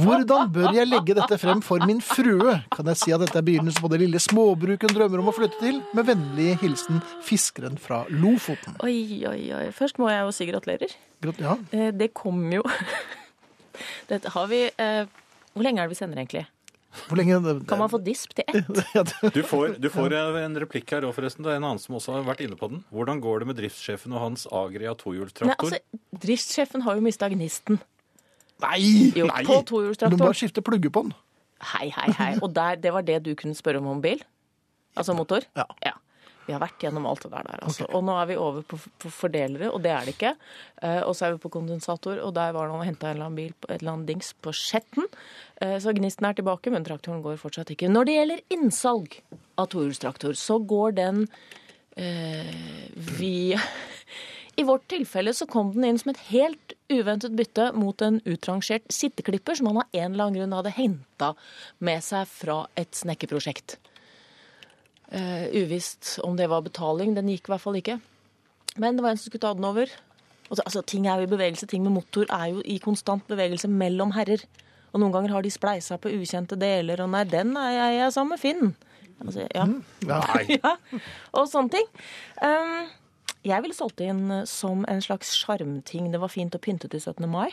[0.02, 2.58] Hvordan bør jeg legge dette frem for min frue?
[2.76, 5.36] Kan jeg si at dette er begynnelsen på det lille småbruket hun drømmer om å
[5.36, 5.80] flytte til?
[5.96, 8.76] Med vennlig hilsen fiskeren fra Lofoten.
[8.84, 9.70] Oi, oi, oi.
[9.72, 10.96] Først må jeg jo si gratulerer.
[11.24, 12.62] Grat- Ja, Eh, Det kom jo
[14.10, 15.06] Dette har vi eh,
[15.56, 16.46] Hvor lenge er det vi sender, egentlig?
[17.08, 17.38] Hvor lenge
[17.70, 18.82] Kan man få disp til ett?
[19.36, 21.44] Du får, du får en replikk her òg, forresten.
[21.46, 22.84] Det er en annen som også har vært inne på den.
[22.94, 25.76] Hvordan går det med driftssjefen og hans Agria tohjulstraktor?
[25.78, 27.80] altså, Driftssjefen har jo mista gnisten.
[28.64, 29.12] Nei!
[29.14, 29.44] Jo, Nei.
[29.46, 31.14] på Du må bare skifte plugger på den.
[31.76, 32.34] Hei, hei, hei.
[32.42, 34.20] Og der, det var det du kunne spørre om om bil?
[34.98, 35.46] Altså motor?
[35.58, 35.66] Ja.
[36.48, 37.86] Vi har vært gjennom alt det der, der altså.
[37.92, 40.30] Og nå er vi over på, på fordelere, og det er det ikke.
[40.80, 43.18] Eh, og så er vi på kondensator, og der var det noen og henta en
[43.18, 45.10] eller annen bil, på- et eller annet dings på Skjetten.
[45.62, 47.89] Eh, så gnisten er tilbake, men traktoren går fortsatt ikke.
[47.89, 49.20] Når det gjelder innsalg
[49.58, 51.24] av tohjulstraktor, så går den
[51.98, 53.62] eh, via
[54.60, 58.86] I vårt tilfelle så kom den inn som et helt uventet bytte mot en utrangert
[58.93, 61.34] sitteklipper som han av en eller annen grunn hadde henta
[61.78, 63.78] med seg fra et snekkerprosjekt.
[65.13, 67.13] Eh, uvisst om det var betaling.
[67.17, 68.00] Den gikk i hvert fall ikke.
[68.82, 69.93] Men det var en som skulle ta den over.
[70.54, 71.67] Altså, ting er jo i bevegelse.
[71.70, 74.46] Ting med motor er jo i konstant bevegelse mellom herrer.
[74.93, 78.06] Og noen ganger har de spleisa på ukjente deler, og nei, den er jeg, jeg
[78.08, 78.76] er sammen med Finn.
[79.23, 79.65] Altså, ja.
[80.08, 80.21] Ja.
[80.21, 80.58] Nei.
[80.63, 80.76] ja.
[81.34, 81.88] Og sånne ting.
[82.41, 82.88] Um,
[83.47, 86.12] Jeg ville solgt det inn eh, som en slags sjarmting.
[86.12, 87.28] Det var fint å pynte til 17.
[87.32, 87.50] mai.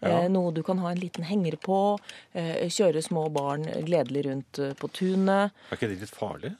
[0.00, 0.24] Ja.
[0.24, 1.98] Eh, noe du kan ha en liten henger på.
[2.34, 5.54] Eh, kjøre små barn gledelig rundt på tunet.
[5.70, 6.54] Er ikke det litt farlig?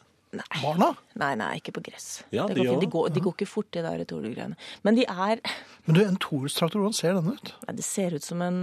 [0.61, 0.91] Barna?
[1.19, 2.23] Nei, nei, ikke på gress.
[2.35, 4.59] Ja, de går, de, går, de går ikke fort, de der Tore-greiene.
[4.85, 5.41] Men de er
[5.87, 7.55] Men du, en tohjulstraktor, hvordan ser den ut?
[7.65, 8.59] Nei, Det ser ut som en,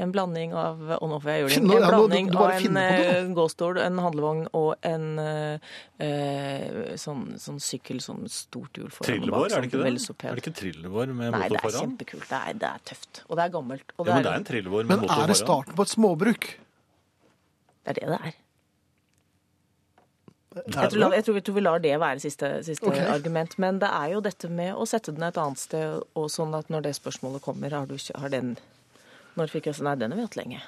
[0.00, 1.62] en blanding av og nå får jeg gjøre det.
[1.62, 4.46] Nå- En ja, nå- du, du av en finner på det, eh, gåstol, en handlevogn
[4.58, 5.58] og en eh,
[6.00, 9.10] eh, sånn, sånn sykkel, sånn stort hjul foran.
[9.12, 10.26] Trillebår, er sånn det ikke det?
[10.30, 11.84] Er det ikke trillebår med Nei, det er foran?
[11.96, 12.28] kjempekult.
[12.28, 13.22] Det er, det er tøft.
[13.28, 13.92] Og det er gammelt.
[13.98, 15.88] Og Ja, men det er en trillebår med Men motor er det starten på et
[15.96, 16.48] småbruk?
[17.84, 18.32] det er det det er.
[20.52, 23.06] Er Jeg tror, jeg, tror, jeg tror vi lar det være siste, siste okay.
[23.08, 23.54] argument.
[23.58, 26.68] Men det er jo dette med å sette den et annet sted, og sånn at
[26.68, 28.56] når det spørsmålet kommer, har, du, har den
[29.38, 30.60] Når fikk sånn Nei, den har vi hatt lenge.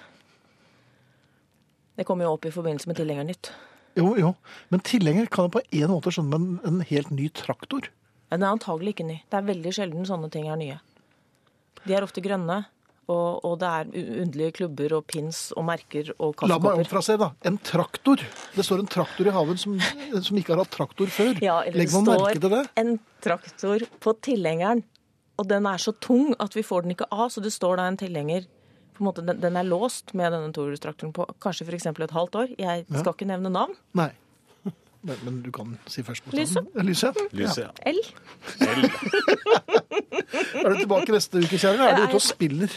[1.94, 3.52] Det kommer jo opp i forbindelse med Tilhengernytt.
[3.94, 4.32] Jo, jo.
[4.74, 7.86] Men tilhenger kan jeg på en måte skjønne med en, helt ny traktor.
[8.32, 9.20] Den er antagelig ikke ny.
[9.30, 10.78] Det er veldig sjelden sånne ting er nye.
[11.84, 12.64] De er ofte grønne,
[13.04, 13.90] og, og det er
[14.24, 17.28] underlige klubber og pins og merker og La meg omfrasere, da.
[17.46, 18.24] En traktor.
[18.56, 19.76] Det står en traktor i haven som,
[20.24, 21.36] som ikke har hatt traktor før.
[21.44, 22.64] Ja, eller det Legger merke til det?
[22.80, 24.82] en traktor på tilhengeren,
[25.38, 27.86] og den er så tung at vi får den ikke av, så det står da
[27.90, 28.48] en tilhenger
[28.94, 31.86] på en måte, den, den er låst med denne tohjulstraktoren på kanskje f.eks.
[31.90, 32.52] et halvt år.
[32.58, 33.74] Jeg skal ikke nevne navn.
[33.98, 34.10] Nei.
[35.04, 36.62] Men, men du kan si først på Lyse.
[36.80, 37.10] Lyse.
[37.36, 37.68] Lyset, Ja.
[37.68, 37.92] ja.
[37.92, 37.98] L.
[38.64, 38.86] L.
[40.64, 41.90] Er du tilbake neste uke, kjære?
[41.90, 42.72] Er du ute og spiller?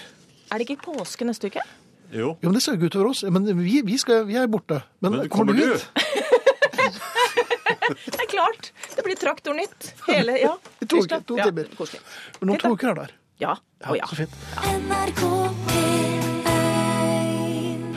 [0.52, 1.64] Er det ikke påske neste uke?
[2.12, 2.34] Jo.
[2.42, 3.24] Jo, men Det ser jo utover oss.
[3.32, 4.82] Men vi, vi, skal, vi er borte.
[5.00, 5.88] Men, Men kommer, kommer du ut?
[7.88, 8.72] Det er klart!
[8.96, 9.94] Det blir Traktornytt.
[10.10, 10.58] Hele, ja.
[10.84, 11.72] I to uker, to ja, timer.
[11.78, 12.04] Koselig.
[12.42, 13.16] Men om to uker er her.
[13.40, 13.56] Ja.
[13.88, 14.08] Å ja.
[14.12, 14.36] Så fint.
[14.68, 15.24] NRK
[15.72, 15.77] P1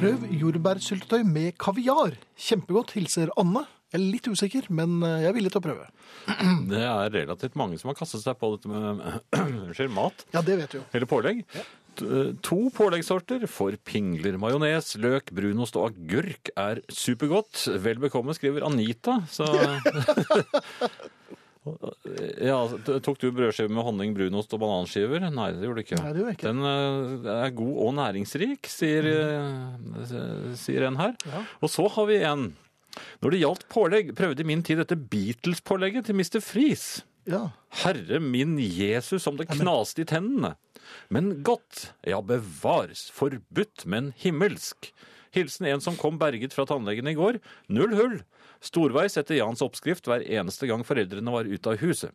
[0.01, 2.15] Prøv jordbærsyltetøy med kaviar.
[2.41, 3.67] Kjempegodt, hilser Anne.
[3.91, 5.89] Jeg er litt usikker, men eh, jeg er villig til å prøve.
[6.71, 9.03] Det er relativt mange som har kastet seg på dette med
[9.67, 10.25] unnskyld, mat.
[10.33, 10.87] Ja, det vet du jo.
[10.97, 11.45] Eller pålegg.
[11.53, 11.67] Ja.
[12.47, 14.39] To påleggssorter for pingler.
[14.41, 17.67] Majones, løk, brunost og agurk er supergodt.
[17.85, 19.19] Vel bekomme, skriver Anita.
[19.29, 19.45] Så
[22.41, 22.57] Ja,
[23.05, 25.27] Tok du brødskive med honning, brunost og bananskiver?
[25.29, 25.99] Nei, det gjorde du ikke.
[26.01, 26.53] Nei, det gjorde jeg ikke.
[26.55, 31.15] Den eh, er god og næringsrik, sier, eh, sier en her.
[31.29, 31.45] Ja.
[31.61, 32.49] Og så har vi en.
[33.21, 36.41] Når det gjaldt pålegg, prøvde i min tid dette Beatles-pålegget til Mr.
[36.43, 36.89] Friis.
[37.29, 37.51] Ja.
[37.85, 40.55] Herre min Jesus, som det knaste i tennene.
[41.13, 44.91] Men godt, ja bevares, forbudt, men himmelsk.
[45.37, 47.39] Hilsen en som kom berget fra tannlegen i går.
[47.71, 48.17] Null hull.
[48.61, 52.13] Storveis etter Jans oppskrift hver eneste gang foreldrene var ute av huset.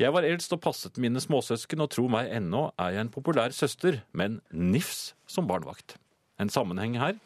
[0.00, 3.52] Jeg var eldst og passet mine småsøsken, og tro meg, ennå er jeg en populær
[3.52, 5.98] søster, men nifs som barnevakt.
[6.40, 7.18] En sammenheng her.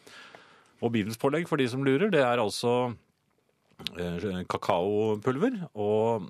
[0.83, 2.91] Og Beatles-pålegg, for de som lurer, det er altså
[3.95, 6.27] eh, kakaopulver og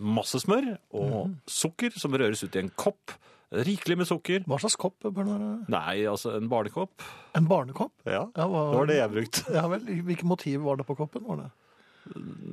[0.00, 3.16] masse smør og sukker som røres ut i en kopp.
[3.50, 4.44] Rikelig med sukker.
[4.46, 5.48] Hva slags kopp bør det være?
[5.74, 7.02] Nei, altså en barnekopp.
[7.34, 7.90] En barnekopp?
[8.06, 9.42] Ja, Ja, hva, det var det jeg brukte.
[9.56, 9.82] Ja vel.
[10.06, 11.24] Hvilket motiv var det på koppen?
[11.26, 11.48] Var det,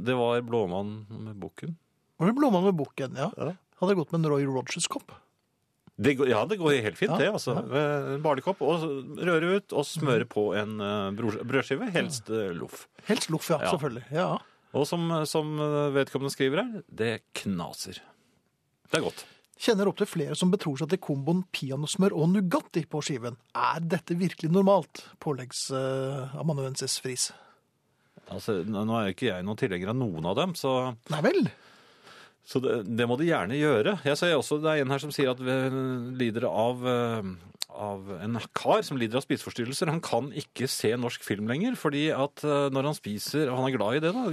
[0.07, 1.75] Det var blåmann med bukken.
[2.17, 3.13] var det blåmann med bukken?
[3.15, 3.29] Ja.
[3.37, 3.53] Ja.
[3.77, 5.13] Hadde jeg gått med en Roy Rogers-kopp?
[5.97, 7.29] Det ja, det går helt fint, Ja, det.
[7.33, 7.55] altså.
[8.17, 8.83] En barnekopp, og
[9.17, 12.87] røre ut og smøre på en eh, brødskive, helst eh, loff.
[13.09, 13.57] Helst loff, ja.
[13.61, 13.71] Ja.
[13.73, 14.03] Selvfølgelig.
[14.13, 14.27] Ja.
[14.77, 15.55] Og som, som
[15.95, 18.01] vedkommende skriver her, det knaser.
[18.91, 19.25] Det er godt.
[19.57, 23.39] Kjenner opptil flere som betror seg til komboen peanøttsmør og Nugatti på skiven.
[23.57, 25.01] Er dette virkelig normalt?
[25.23, 27.31] Påleggsamanuensis Friis?
[28.27, 30.73] Altså, nå nå er jo ikke jeg noen tilhenger av noen av dem, så,
[31.13, 31.45] Nei vel?
[32.47, 33.97] så det, det må de gjerne gjøre.
[34.05, 35.55] Jeg ser også, Det er en her som sier at vi
[36.19, 37.29] lider av, eh,
[37.77, 39.91] av en kar som lider av spiseforstyrrelser.
[39.93, 43.69] Han kan ikke se norsk film lenger, fordi at eh, når han spiser og Han
[43.69, 44.25] er glad i det, da.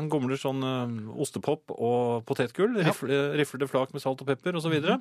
[0.00, 2.78] Han gomler sånn eh, ostepop og potetgull.
[2.80, 2.90] Ja.
[2.90, 4.72] Rifle, riflede flak med salt og pepper osv.
[4.72, 5.00] videre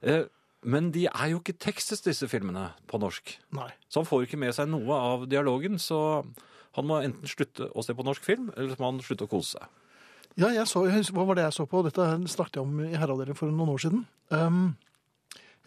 [0.00, 0.24] Eh,
[0.62, 3.36] Men de er jo ikke tekstes, disse filmene, på norsk.
[3.54, 3.68] Nei.
[3.90, 6.24] Så han får ikke med seg noe av dialogen, så
[6.74, 9.30] han må enten slutte å se på norsk film, eller så må han slutte å
[9.30, 9.68] kose seg.
[10.38, 11.82] Ja, jeg så, hva var det jeg så på?
[11.86, 14.04] Dette snakket jeg om i herreavdelingen for noen år siden.
[14.30, 14.76] Um,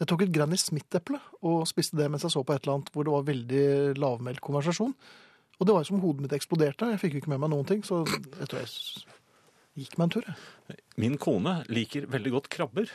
[0.02, 2.90] jeg tok et Granny Smith-eple og spiste det mens jeg så på et eller annet
[2.96, 3.66] hvor det var veldig
[4.02, 4.96] lavmælt konversasjon.
[5.62, 6.88] Og det var som hodet mitt eksploderte.
[6.90, 10.14] Jeg fikk jo ikke med meg noen ting, så jeg tror jeg gikk meg en
[10.16, 10.26] tur.
[10.26, 10.80] jeg.
[10.98, 12.90] Min kone liker veldig godt krabber.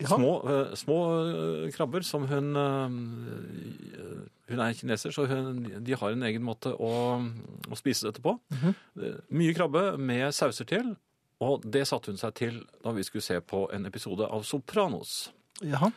[0.00, 0.16] Ja.
[0.16, 2.94] Små, eh, små eh, krabber som hun eh,
[4.50, 6.92] Hun er kineser, så hun, de har en egen måte å,
[7.70, 8.34] å spise dette på.
[8.50, 8.74] Mhm.
[8.98, 10.96] Eh, Mye krabbe med sauser til,
[11.40, 15.28] og det satte hun seg til da vi skulle se på en episode av Sopranos.
[15.60, 15.90] Jaha.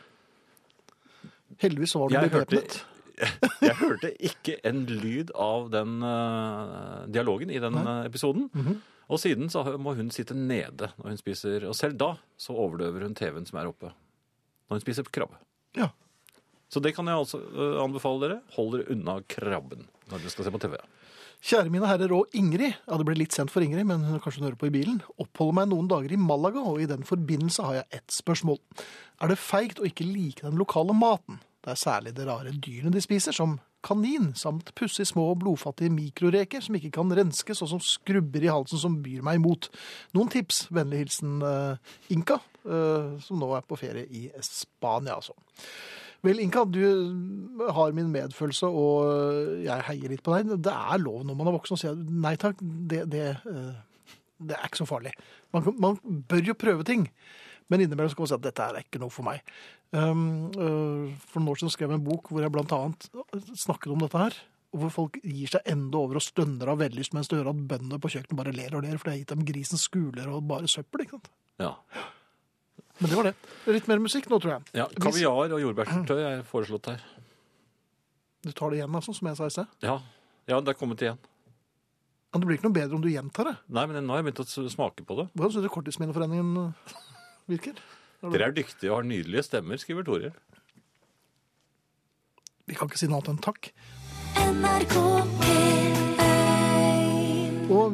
[1.62, 2.86] Heldigvis var du Jeg hørte, bevæpnet.
[3.68, 8.06] jeg hørte ikke en lyd av den uh, dialogen i den Nei.
[8.06, 8.50] episoden.
[8.52, 8.74] episoden.
[8.74, 8.82] -hmm.
[9.06, 13.02] Og siden så må hun sitte nede når hun spiser, og selv da så overdøver
[13.02, 13.92] hun TV-en som er oppe.
[14.68, 15.36] Når hun spiser krabbe.
[15.76, 15.88] Ja.
[16.68, 18.40] Så det kan jeg altså uh, anbefale dere.
[18.56, 20.76] Hold dere unna krabben når dere skal se på TV.
[21.44, 24.46] Kjære mine herrer og Ingrid, ja det ble litt sent for Ingrid, men kanskje hun
[24.46, 27.74] hører på i bilen, oppholder meg noen dager i Malaga, og i den forbindelse har
[27.82, 28.56] jeg ett spørsmål.
[29.20, 31.42] Er det feigt å ikke like den lokale maten?
[31.60, 35.92] Det er særlig det rare dyrene de spiser, som kanin, samt pussig små og blodfattige
[35.92, 39.68] mikroreker som ikke kan renskes, og som skrubber i halsen som byr meg imot.
[40.16, 40.62] Noen tips?
[40.72, 41.76] Vennlig hilsen uh,
[42.14, 45.36] Inka, uh, som nå er på ferie i Spania, altså.
[46.24, 46.80] Vel, Inka, du
[47.76, 50.54] har min medfølelse, og jeg heier litt på deg.
[50.64, 51.90] Det er lov når man er voksen å si
[52.24, 55.12] nei takk, det, det, eh, det er ikke så farlig.
[55.52, 55.98] Man, man
[56.30, 57.04] bør jo prøve ting,
[57.68, 59.44] men innimellom skal man si at dette er ikke noe for meg.
[59.94, 63.06] Um, øh, for noen år siden skrev jeg en bok hvor jeg blant annet
[63.60, 64.40] snakket om dette her.
[64.74, 68.00] Hvor folk gir seg enda over og stønner av vellyst mens du hører at bøndene
[68.02, 70.70] på kjøkkenet bare ler og ler, for det har gitt dem grisens skuler og bare
[70.72, 71.04] søppel.
[71.04, 71.30] ikke sant?
[71.62, 71.76] Ja.
[73.00, 73.34] Men det var det.
[73.74, 74.66] Litt mer musikk nå, tror jeg.
[74.78, 77.06] ja Kaviar og jordbærsyltetøy er foreslått her.
[78.44, 79.70] Du tar det igjen, altså, som jeg sa i sted.
[79.82, 79.96] Ja.
[80.50, 81.18] ja, det er kommet igjen.
[82.34, 83.54] Men det blir ikke noe bedre om du gjentar det.
[83.72, 85.28] Nei, men nå har jeg begynt å smake på det.
[85.34, 86.96] Hvordan syns du Korttidsminneforeningen øh,
[87.52, 87.78] virker?
[88.24, 90.32] Dere er dyktige og har nydelige stemmer, skriver Tore.
[92.66, 93.70] Vi kan ikke si noe annet enn takk.
[94.34, 95.43] NRK P1 Og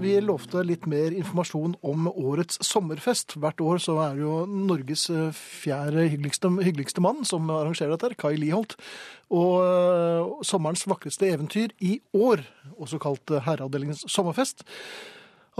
[0.01, 3.37] vi lovte litt mer informasjon om årets sommerfest.
[3.41, 8.17] Hvert år så er det jo Norges eh, fjerde hyggeligste, hyggeligste mann som arrangerer dette,
[8.21, 8.77] Kai Liholt.
[9.31, 12.43] Og eh, sommerens vakreste eventyr i år,
[12.81, 14.65] også kalt eh, Herreavdelingens sommerfest.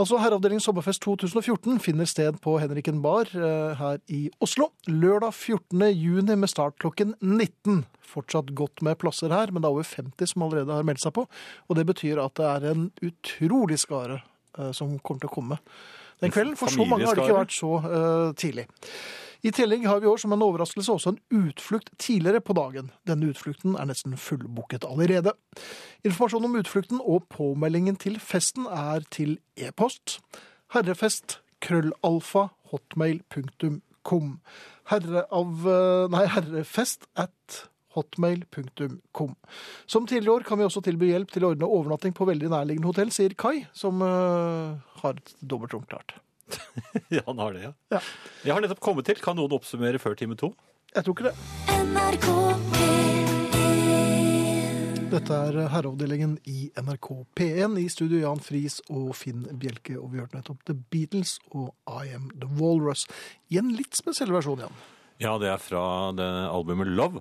[0.01, 4.71] Altså Herreavdelingens sommerfest 2014 finner sted på Henriken bar eh, her i Oslo.
[4.89, 5.83] Lørdag 14.
[5.93, 7.83] juni med start klokken 19.
[8.09, 11.13] Fortsatt godt med plasser her, men det er over 50 som allerede har meldt seg
[11.19, 11.27] på.
[11.69, 14.23] Og det betyr at det er en utrolig skare
[14.57, 15.61] eh, som kommer til å komme
[16.21, 16.57] den kvelden.
[16.57, 18.67] For så mange har det ikke vært så uh, tidlig.
[19.41, 22.91] I tillegg har vi i år som en overraskelse også en utflukt tidligere på dagen.
[23.09, 25.33] Denne utflukten er nesten fullbooket allerede.
[26.05, 30.19] Informasjon om utflukten og påmeldingen til festen er til e-post.
[30.75, 34.29] Herrefest krøllalfa hotmail.com.
[34.93, 39.35] Herre av, eh, nei, herrefest at hotmail.com.
[39.87, 42.91] Som tidligere år kan vi også tilby hjelp til å ordne overnatting på veldig nærliggende
[42.91, 46.17] hotell, sier Kai, som uh, har et dobbeltrom klart.
[47.15, 47.73] Ja, han har det, ja.
[47.95, 48.01] Ja.
[48.45, 49.19] Jeg har nettopp kommet til.
[49.23, 50.53] Kan noen oppsummere før time to?
[50.95, 51.37] Jeg tror ikke det.
[51.91, 52.27] NRK
[55.11, 57.75] Dette er herreavdelingen i NRK P1.
[57.83, 59.97] I studio Jan Friis og Finn Bjelke.
[59.99, 63.09] Og vi hørte nettopp The Beatles og I Am The Walrus.
[63.51, 64.83] I en litt spesiell versjon, Jan.
[65.21, 65.83] Ja, det er fra
[66.17, 67.21] det albumet Love.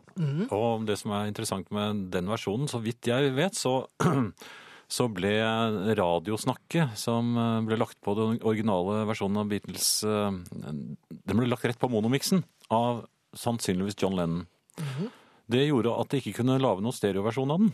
[0.55, 3.73] Og det som er interessant med den versjonen, så vidt jeg vet, så,
[4.97, 5.33] så ble
[5.99, 10.31] radiosnakket som eh, ble lagt på den originale versjonen av Beatles eh,
[11.11, 13.03] Den ble lagt rett på monomiksen av
[13.35, 14.47] sannsynligvis John Lennon.
[15.49, 17.71] Det gjorde at de ikke kunne lage noen stereoversjon av den.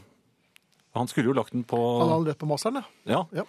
[0.95, 3.25] Han skulle jo lagt den på Han hadde rett på masteren, ja.
[3.35, 3.45] Ja.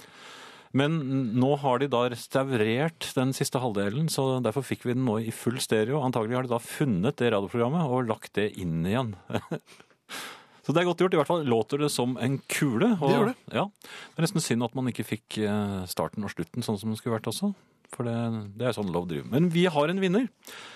[0.76, 0.98] Men
[1.38, 5.34] nå har de da restaurert den siste halvdelen, så derfor fikk vi den nå i
[5.34, 6.00] full stereo.
[6.04, 9.14] Antagelig har de da funnet det radioprogrammet og lagt det inn igjen.
[10.64, 11.14] så det er godt gjort.
[11.16, 12.94] I hvert fall låter det som en kule.
[12.98, 13.36] Og, Det gjør det.
[13.52, 16.92] Ja, det er nesten synd at man ikke fikk eh, starten og slutten sånn som
[16.92, 17.54] det skulle vært også.
[17.94, 18.18] For det,
[18.58, 19.30] det er sånn Love driver.
[19.32, 20.26] Men vi har en vinner.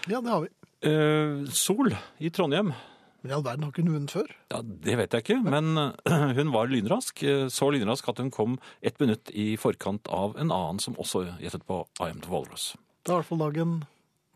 [0.06, 0.54] Ja, det har vi.
[0.80, 1.90] Uh, Sol
[2.22, 2.70] i Trondheim.
[3.22, 4.30] Men i all verden har ikke hun vunnet før.
[4.50, 5.76] Ja, Det vet jeg ikke, men
[6.38, 7.22] hun var lynrask.
[7.28, 11.26] eh, Så lynrask at hun kom ett minutt i forkant av en annen som også
[11.42, 12.70] gjettet på am til Walrus.
[13.04, 13.74] Da er i hvert fall dagen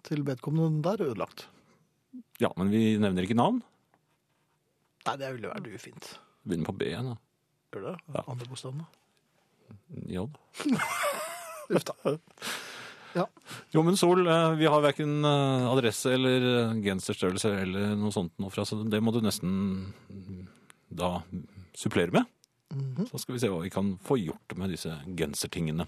[0.04, 1.46] til vedkommende der ødelagt.
[2.42, 3.62] Ja, men vi nevner ikke navn.
[5.06, 6.10] Nei, det ville vært ufint.
[6.44, 7.08] Begynner på B igjen.
[7.12, 7.16] da.
[7.74, 7.96] Gjør det?
[8.14, 8.22] Ja.
[8.28, 8.86] Andre bokstavene.
[10.12, 10.28] J.
[11.74, 11.94] Uff da.
[13.14, 13.26] Ja.
[13.74, 18.34] Jo, men Sol, eh, vi har verken eh, adresse eller eh, genserstørrelse eller noe sånt
[18.42, 19.52] noe fra, så det må du nesten
[20.10, 20.40] mm,
[21.00, 21.16] da
[21.78, 22.30] supplere med.
[23.10, 25.86] Så skal vi se hva vi kan få gjort med disse gensertingene.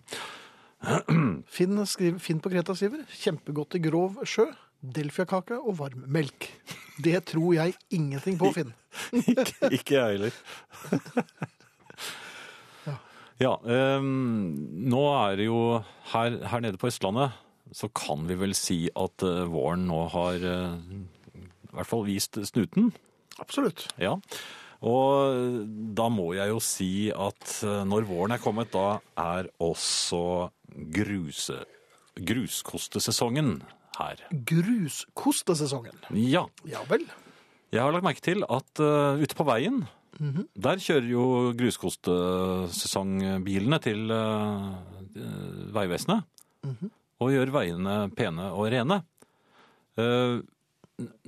[1.56, 4.46] Finn, skriver, Finn på Kreta skriver kjempegodt i grov sjø,
[4.96, 6.50] delfiakake og varm melk.
[7.02, 8.70] Det tror jeg ingenting på, Finn.
[9.34, 10.40] ikke, ikke jeg heller.
[13.42, 14.54] ja, um,
[14.88, 15.60] nå er det jo
[16.12, 17.36] her, her nede på Østlandet,
[17.74, 20.76] så kan vi vel si at uh, våren nå har uh,
[21.36, 22.92] i hvert fall vist snuten.
[23.42, 23.88] Absolutt.
[24.00, 24.14] Ja,
[24.86, 30.50] og da må jeg jo si at uh, når våren er kommet, da er også
[30.96, 31.58] gruse,
[32.16, 33.58] gruskostesesongen
[33.98, 34.20] her.
[34.48, 35.96] Gruskostesesongen.
[36.16, 37.06] Ja, Ja vel.
[37.72, 39.86] jeg har lagt merke til at eh, ute på veien,
[40.20, 40.46] Mhm.
[40.56, 44.74] der kjører jo gruskostesesongbilene til, uh,
[45.72, 46.24] Vegvesenet.
[46.64, 46.90] Mm -hmm.
[47.20, 49.02] og gjør veiene pene og rene.
[49.96, 50.40] Uh,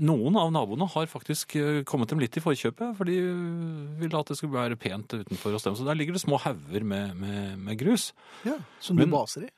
[0.00, 3.20] noen av naboene har faktisk eh, kommet dem litt i forkjøpet, for de
[4.00, 5.74] ville at det skulle være pent utenfor hos dem.
[5.76, 8.12] Så der ligger det små hauger med, med, med grus.
[8.44, 9.48] Ja, Som Men- du baser i.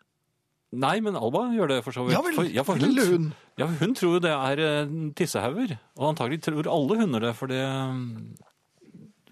[0.72, 2.12] Nei, men Alba gjør det for så vidt.
[2.14, 3.32] Ja vel, For, ja, for lille hun, hund.
[3.58, 4.86] ja, hun tror jo det er eh,
[5.18, 5.78] tissehauger.
[5.98, 7.58] Og antagelig tror alle hunder det, for, det,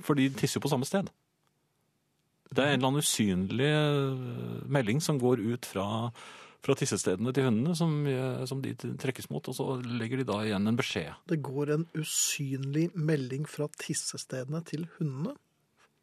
[0.09, 1.11] for de tisser jo på samme sted.
[2.49, 5.87] Det er en eller annen usynlig eh, melding som går ut fra,
[6.65, 10.39] fra tissestedene til hundene, som, eh, som de trekkes mot, og så legger de da
[10.47, 11.13] igjen en beskjed.
[11.29, 15.37] Det går en usynlig melding fra tissestedene til hundene.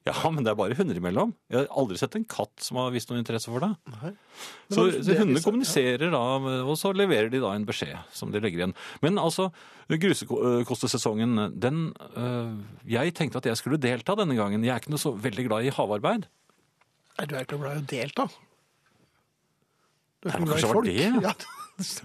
[0.05, 1.31] Ja, men det er bare hunder imellom.
[1.49, 3.71] Jeg har aldri sett en katt som har vist noen interesse for det.
[4.69, 6.19] Så, så hundene kommuniserer da,
[6.61, 8.75] og så leverer de da en beskjed som de legger igjen.
[9.01, 9.47] Men altså,
[9.89, 11.87] grusekostesesongen, den
[12.21, 12.51] øh,
[12.89, 14.61] Jeg tenkte at jeg skulle delta denne gangen.
[14.65, 16.27] Jeg er ikke noe så veldig glad i havarbeid.
[17.15, 18.27] Nei, du er ikke glad i å delta.
[20.21, 20.91] Du er ikke glad i folk.
[20.91, 21.09] det?
[21.25, 21.33] Ja,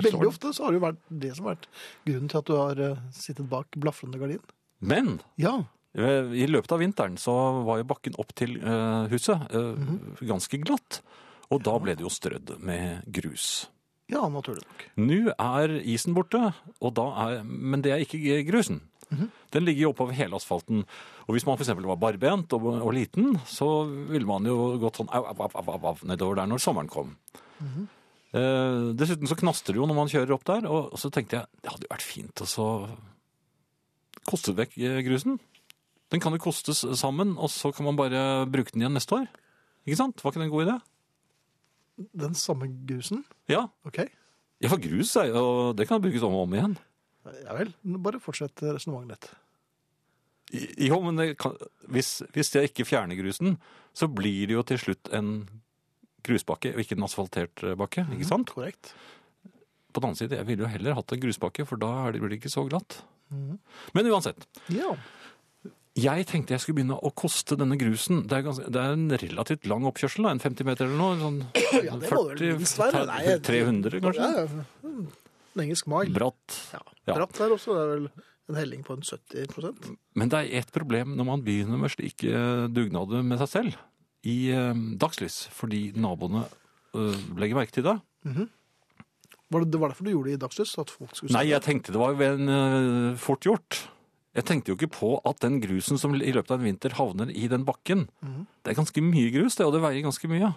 [0.03, 1.69] veldig ofte så har det jo vært det som har vært
[2.09, 4.41] grunnen til at du har eh, sittet bak blafrende gardin.
[4.81, 7.35] Men Ja, øh, i løpet av vinteren så
[7.67, 9.75] var jo bakken opp til øh, huset øh,
[10.23, 11.01] ganske glatt.
[11.51, 13.69] Og da ble det jo strødd med grus.
[14.11, 14.85] ja, naturlig nok.
[15.03, 18.83] Nå er isen borte, og da er, men det er ikke grusen.
[19.51, 20.85] Den ligger jo oppover hele asfalten.
[21.27, 21.73] Og hvis man f.eks.
[21.75, 25.79] var barbent og, og liten, så ville man jo gått sånn au, au, au, au,
[25.91, 27.17] au, nedover der når sommeren kom.
[28.31, 31.65] Eh, dessuten så knaster det jo når man kjører opp der, og så tenkte jeg
[31.65, 32.67] det hadde jo vært fint å så
[34.31, 35.41] koste vekk eh, grusen.
[36.11, 39.29] Den kan jo kostes sammen, og så kan man bare bruke den igjen neste år.
[39.87, 40.23] Ikke sant?
[40.25, 40.79] Var ikke det en god idé?
[42.25, 43.23] Den samme grusen.
[43.51, 43.67] Ja.
[43.87, 44.01] Ok.
[44.61, 45.45] ja, for grus er jo,
[45.77, 46.75] det kan brukes om og om igjen.
[47.45, 47.71] Ja vel.
[48.01, 49.37] Bare fortsett resonnementet ditt.
[50.89, 51.55] Jo, men kan,
[51.93, 53.55] hvis, hvis jeg ikke fjerner grusen,
[53.95, 55.29] så blir det jo til slutt en
[56.27, 58.51] grusbakke, og ikke en asfaltert eh, bakke, ikke sant?
[58.51, 58.91] Korrekt.
[59.95, 62.35] På den annen side, jeg ville jo heller hatt en grusbakke, for da det- blir
[62.35, 62.99] det ikke så glatt.
[63.31, 64.43] Men uansett,
[64.75, 64.91] Ja.
[65.99, 68.23] Jeg tenkte jeg skulle begynne å koste denne grusen.
[68.31, 71.19] Det er, ganske, det er en relativt lang oppkjørsel, da, en 50 meter eller noe,
[71.19, 71.41] sånn
[71.89, 73.05] Ja, det må det minst være.
[73.11, 74.29] Nei, jeg- 300 kanskje?
[74.31, 74.91] Ja, ja.
[75.51, 76.15] En engelsk mile.
[76.15, 76.59] Bratt.
[76.73, 76.83] Ja.
[77.11, 77.75] Bratt der også.
[77.75, 78.11] Det er vel
[78.51, 82.31] en helling på en 70% Men det er ett problem når man begynner med slike
[82.75, 83.77] dugnader med seg selv
[84.27, 86.43] i eh, dagslys, fordi naboene
[86.95, 87.95] eh, legger merke til det.
[89.51, 90.75] Var det, det var derfor du gjorde det i dagslys?
[90.79, 93.81] At folk skulle Nei, jeg tenkte det var jo en, eh, fort gjort.
[94.37, 97.31] Jeg tenkte jo ikke på at den grusen som i løpet av en vinter havner
[97.35, 100.53] i den bakken, det er ganske mye grus, det, og det veier ganske mye.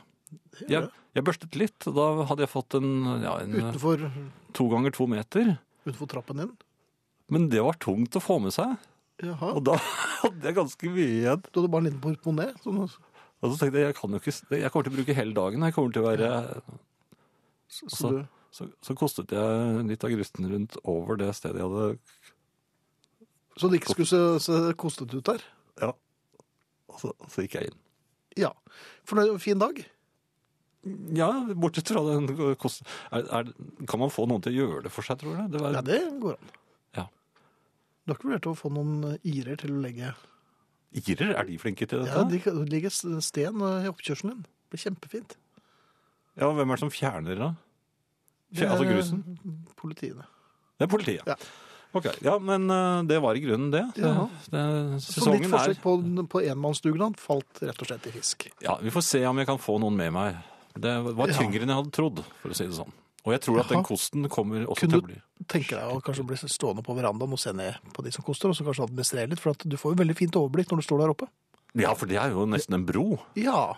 [0.70, 2.92] Jeg, jeg børstet litt, og da hadde jeg fått en,
[3.24, 4.04] ja, en Utenfor,
[4.54, 5.56] to ganger to meter.
[5.88, 6.52] utenfor trappen din?
[7.34, 8.76] Men det var tungt å få med seg,
[9.26, 9.54] Jaha.
[9.58, 9.80] og da
[10.22, 11.42] hadde jeg ganske mye igjen.
[11.50, 12.48] Du hadde bare en liten portemonné?
[12.62, 15.34] Sånn, Og så tenkte jeg, jeg kan jo ikke, jeg kommer til å bruke hele
[15.42, 16.30] dagen, jeg kommer til å være
[17.68, 18.14] så, Så- så
[18.54, 21.98] Så, så kostet jeg litt av grusten rundt over det stedet jeg hadde
[23.58, 25.44] så det ikke skulle se, se kostet ut der?
[25.82, 25.92] Ja.
[26.90, 27.80] Og så, så gikk jeg inn.
[28.46, 28.52] Ja.
[29.06, 29.84] For det er en fin dag.
[31.16, 32.26] Ja, bortsett fra den
[32.60, 33.52] kosten Er, er,
[33.88, 35.44] kan man få noen til å gjøre det for seg, tror du?
[35.54, 36.50] Det var, Ja, det går an.
[36.98, 37.06] Ja.
[38.04, 40.12] Du har ikke vurdert å få noen irer til å legge
[40.94, 44.44] Irer, er de flinke til Ja, de kan legge sten i oppkjørselen din.
[44.44, 45.38] Det blir kjempefint.
[46.38, 47.48] Ja, hvem er det som fjerner det?
[48.54, 49.24] Fjer, altså grusen?
[49.80, 50.28] Politiene.
[50.78, 51.32] Det er politiet.
[51.32, 51.38] Ja.
[51.94, 53.84] Ok, ja, men eh, det var i grunnen det.
[53.96, 54.28] det, Ja.
[54.50, 54.64] det
[55.02, 58.48] Så ditt sesongen er forsøk på, på enmannsdugnad falt rett og slett i fisk.
[58.66, 60.36] Ja, vi får se om jeg kan få noen med meg.
[60.74, 61.34] Det var Ja.
[61.38, 62.92] tyngre enn jeg hadde trodd, for å si det sånn.
[63.26, 65.70] Og jeg tror at den kosten kommer også Kunne til å bli Kunne du- tenke
[65.78, 68.56] deg å kanskje bli stående på verandaen og se ned på de som koster, og
[68.56, 71.00] så kanskje administrere litt, for at du får jo veldig fint overblikk når du står
[71.00, 71.28] der oppe.
[71.76, 73.76] Ja, for det er jo nesten en bro Ja,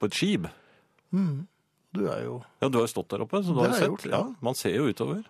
[0.00, 0.46] på et skip.
[1.12, 3.96] du er jo Ja, du har jo stått der oppe, så du Det har jo
[3.96, 4.10] sett.
[4.10, 4.18] ja.
[4.18, 4.34] ja.
[4.40, 5.24] Man ser jo utover.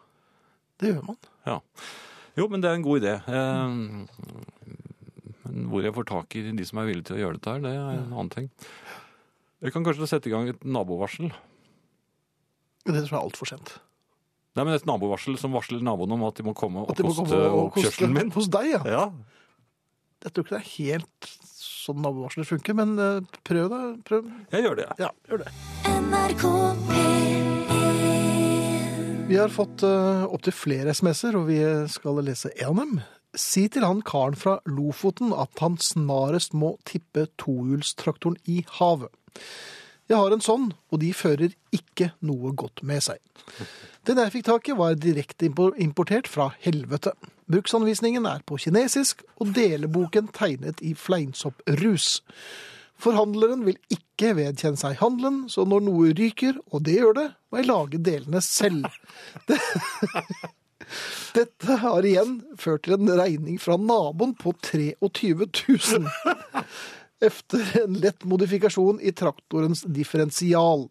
[0.78, 1.18] Det gjør man.
[1.48, 1.58] Ja.
[2.38, 3.14] Jo, men det er en god idé.
[3.26, 3.66] Eh,
[5.48, 7.64] men hvor jeg får tak i de som er villige til å gjøre dette her,
[7.64, 8.48] det er en annen ting.
[9.64, 11.32] Jeg kan kanskje sette i gang et nabovarsel.
[12.86, 13.74] Det tror jeg er altfor sent.
[14.56, 17.06] Nei, men et nabovarsel som varsler naboene om at de må komme og At de
[17.06, 18.30] koste komme og koste oppkjørselen min.
[18.34, 18.80] hos deg, ja.
[18.86, 19.04] Ja.
[20.24, 23.82] Jeg tror ikke det er helt sånn nabovarsler funker, men eh, prøv det.
[24.08, 24.30] Prøv.
[24.54, 24.88] Jeg gjør det.
[25.02, 25.52] Ja, gjør det.
[26.08, 26.44] NRK
[26.90, 27.47] P1
[29.28, 31.58] Vi har fått uh, opptil flere SMS-er, og vi
[31.92, 32.94] skal lese en av dem.
[33.36, 39.12] Si til han karen fra Lofoten at han snarest må tippe tohjulstraktoren i havet.
[40.08, 43.20] Jeg har en sånn, og de fører ikke noe godt med seg.
[44.08, 47.12] Den jeg fikk tak i var direkte importert fra helvete.
[47.52, 52.22] Bruksanvisningen er på kinesisk, og deleboken tegnet i fleinsopp-rus.
[52.98, 57.60] Forhandleren vil ikke vedkjenne seg handelen, så når noe ryker, og det gjør det, må
[57.60, 58.88] jeg lage delene selv.
[59.46, 59.58] Det,
[61.38, 66.08] dette har igjen ført til en regning fra naboen på 23 000.
[67.28, 70.88] Efter en lett modifikasjon i traktorens differensial.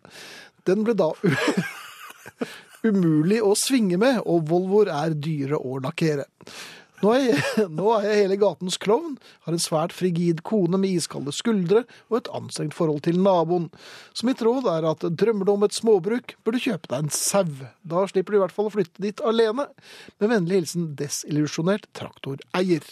[0.68, 1.12] Den ble da
[2.88, 6.28] umulig å svinge med, og Volvoer er dyre å lakkere.
[7.03, 10.95] Nå er, jeg, nå er jeg hele gatens klovn, har en svært frigid kone med
[10.97, 13.67] iskalde skuldre og et anstrengt forhold til naboen.
[14.17, 17.13] Så mitt råd er at drømmer du om et småbruk, bør du kjøpe deg en
[17.13, 17.45] sau.
[17.85, 19.67] Da slipper du i hvert fall å flytte dit alene.
[20.17, 22.89] Med vennlig hilsen desillusjonert traktoreier.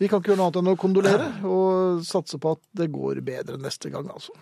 [0.00, 3.20] Vi kan ikke gjøre noe annet enn å kondolere og satse på at det går
[3.26, 4.32] bedre neste gang, altså.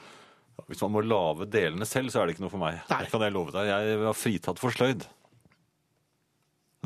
[0.71, 2.85] Hvis man må lage delene selv, så er det ikke noe for meg.
[2.87, 3.01] Nei.
[3.03, 3.67] Det kan jeg love deg.
[3.73, 5.09] Jeg var fritatt for sløyd.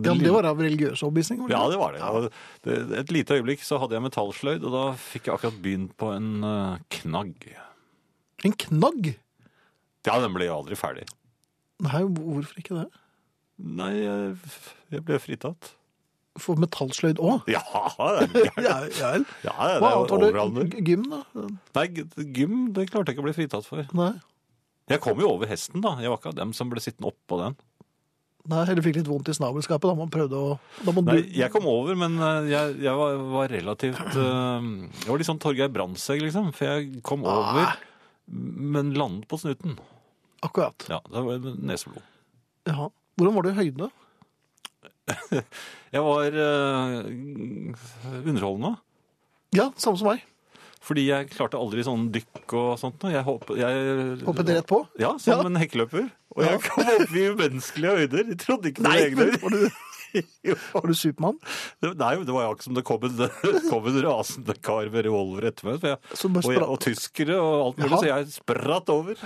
[0.03, 1.45] Ja, men det var av religiøs overbevisning?
[1.53, 2.31] Ja, det var det.
[2.67, 2.79] Det.
[2.99, 6.33] Et lite øyeblikk så hadde jeg metallsløyd, og da fikk jeg akkurat begynt på en
[6.49, 7.47] eh, knagg.
[8.45, 9.13] En knagg?
[10.05, 11.07] Ja, den ble aldri ferdig.
[11.85, 12.89] Nei, hvorfor ikke det?
[13.63, 14.35] Nei, jeg,
[14.97, 15.71] jeg ble fritatt.
[16.43, 17.47] For metallsløyd òg?
[17.55, 17.63] Ja,
[18.35, 18.51] det er.
[18.67, 19.11] Ja, ja.
[19.47, 20.83] Ja, det Hva jo annet var det?
[20.89, 21.23] Gym, da?
[21.79, 21.87] Nei,
[22.35, 23.87] gym det klarte jeg ikke å bli fritatt for.
[23.95, 24.11] Nei.
[24.91, 25.95] Jeg kom jo over hesten, da.
[26.03, 27.55] Jeg var ikke av dem som ble sittende oppå den.
[28.45, 30.49] Nei, Eller fikk litt vondt i snabelskapet da man prøvde å
[30.85, 34.67] da må Nei, jeg kom over, men eh, jeg, jeg var, var relativt eh,
[35.01, 36.51] Jeg var litt sånn Torgeir Brandtzæg, liksom.
[36.57, 37.79] For jeg kom over,
[38.29, 39.79] men landet på snuten.
[40.45, 40.85] Akkurat.
[40.93, 42.05] Ja, det var neseblod.
[42.69, 42.91] Ja.
[43.17, 43.91] Hvordan var det i høyde?
[45.95, 47.05] Jeg var uh,
[48.25, 48.73] underholdende.
[49.55, 50.25] Ja, samme som meg.
[50.85, 53.05] Fordi jeg klarte aldri sånn dykk og sånt.
[53.09, 54.83] Jeg, hopp, jeg Hoppet rett på?
[55.01, 55.47] Ja, som Ja.
[55.49, 56.11] en hekkeløper.
[56.35, 58.24] Og jeg kom opp i umenneskelige høyder.
[58.32, 61.39] Jeg trodde ikke noe egne var du, var du Supermann?
[61.82, 63.22] Nei, det var jo akkurat som det kom en,
[63.70, 65.82] kom en rasende kar med revolver etter meg.
[65.82, 68.03] Jeg, og, jeg, og tyskere og alt mulig, Jaha.
[68.03, 69.18] så jeg spratt over.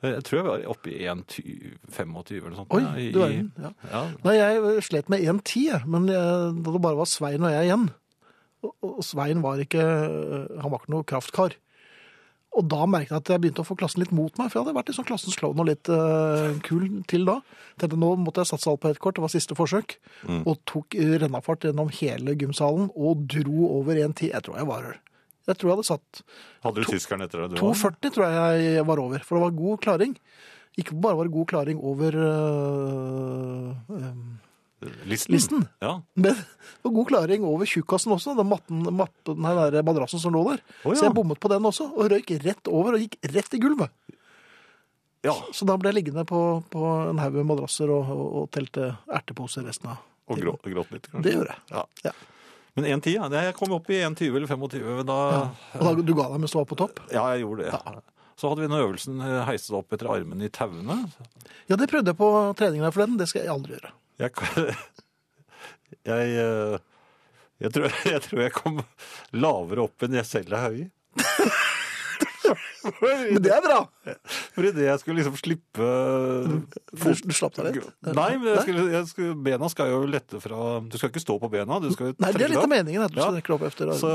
[0.00, 2.70] Jeg, tror jeg var oppe i 1,25 eller noe sånt.
[2.72, 3.50] Oi, ja, i- du verden.
[3.60, 3.70] Ja.
[3.90, 7.52] Ja, Nei, jeg slet med 1,10, jeg, men jeg, da det bare var Svein og
[7.52, 7.84] jeg igjen.
[8.64, 11.58] Og, og Svein var ikke Han var ikke noe kraftkar.
[12.58, 14.64] Og da merket jeg at jeg begynte å få klassen litt mot meg, for jeg
[14.64, 17.36] hadde vært sånn klassens klovn og litt uh, kul til da.
[17.78, 19.94] Tenkte nå måtte jeg satse alt på ett kort, det var siste forsøk.
[20.26, 20.42] Mm.
[20.50, 24.32] Og tok rennafart gjennom hele gymsalen og dro over 1,10.
[24.32, 26.22] Jeg tror jeg var Jeg tror jeg hadde satt
[26.66, 27.54] Hadde du tyskeren etter deg?
[27.54, 27.94] du også?
[27.94, 30.18] 2,40 tror jeg jeg var over, for det var god klaring.
[30.78, 34.12] Ikke bare var det god klaring over uh, øh,
[35.04, 35.32] Listen?
[35.34, 36.00] listen, Ja.
[36.14, 36.34] men
[36.82, 39.36] var god klaring over tjukkasen også, den, matten, matten,
[39.74, 40.62] den madrassen som lå der.
[40.84, 43.60] Å, Så jeg bommet på den også, og røyk rett over og gikk rett i
[43.60, 43.90] gulvet.
[45.22, 45.34] ja.
[45.52, 46.40] Så da ble jeg liggende på,
[46.72, 49.98] på en haug med madrasser og, og, og telte erteposer resten av
[50.30, 51.24] Og grå, gråt litt, kanskje?
[51.28, 51.62] Det gjorde jeg.
[51.74, 51.84] Ja.
[52.08, 52.12] Ja.
[52.78, 53.26] Men 1,10, ja.
[53.50, 55.04] Jeg kom opp i 1,20 eller 25.
[55.08, 55.18] Da,
[55.76, 57.00] Og da du ga deg mens du var på topp?
[57.12, 58.02] ja, jeg gjorde det.
[58.40, 60.94] Så hadde vi den øvelsen eh, heiste opp etter armene i tauene.
[61.68, 63.90] Ja, det prøvde jeg på treningen her forleden, det skal jeg aldri gjøre.
[64.20, 64.30] Jeg,
[66.04, 66.76] jeg, eh,
[67.64, 68.80] jeg, tror, jeg tror jeg kom
[69.32, 70.80] lavere opp enn jeg selv er høy.
[73.00, 73.78] Men det er bra!
[74.54, 75.88] For idet jeg skulle liksom slippe
[76.48, 76.54] Du,
[76.96, 77.90] du slapp deg litt.
[78.16, 81.78] Nei, men skulle, skulle, bena skal jo lette fra Du skal ikke stå på bena,
[81.82, 83.28] du skal Nei, det er litt av meningen at du Ja.
[83.36, 84.14] skal opp efter Så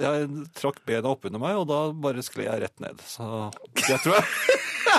[0.00, 0.28] jeg
[0.58, 3.02] trakk bena oppunder meg, og da bare skled jeg rett ned.
[3.06, 3.26] Så
[3.78, 4.24] jeg tror jeg,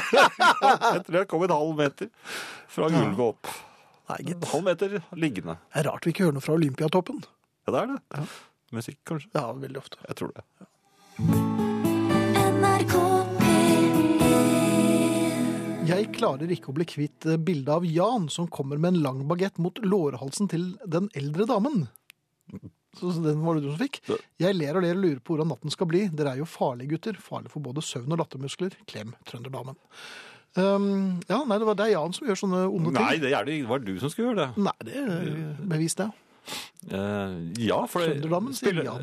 [0.96, 2.12] jeg tror jeg kom en halv meter
[2.72, 3.50] fra gulvet opp.
[4.10, 4.38] Nei, gitt.
[4.38, 5.58] En halv meter liggende.
[5.74, 7.24] Det er rart vi ikke hører noe fra Olympiatoppen.
[7.66, 8.28] Ja, det er det.
[8.76, 9.32] Musikk, kanskje.
[9.34, 10.02] Ja, veldig ofte.
[10.06, 10.46] Jeg tror det.
[12.56, 12.96] NRK
[15.86, 19.20] Jeg klarer ikke å bli kvitt eh, bildet av Jan som kommer med en lang
[19.30, 21.86] bagett mot lårhalsen til den eldre damen.
[22.96, 24.00] Så så den var det du som fikk.
[24.42, 26.06] Jeg ler og ler og lurer på hvordan natten skal bli.
[26.16, 27.18] Dere er jo farlige gutter.
[27.22, 28.78] Farlig for både søvn og lattermuskler.
[28.90, 29.78] Klem, trønderdamen.
[30.56, 33.02] Um, ja, nei, det, var, det er Jan som gjør sånne onde ting.
[33.02, 34.64] Nei, det, er det, det var du som skulle gjøre det.
[34.64, 35.34] Nei, det er
[35.68, 36.08] bevis det.
[36.94, 37.36] Eh,
[37.66, 38.96] ja, for det, ja.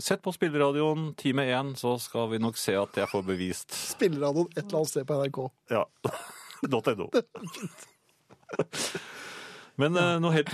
[0.00, 4.48] Sett på spilleradioen time én, så skal vi nok se at jeg får bevist Spilleradioen
[4.54, 5.40] et eller annet sted på NRK.
[5.74, 5.84] Ja.
[6.70, 7.10] .no.
[9.80, 10.50] Men eh, noe helt,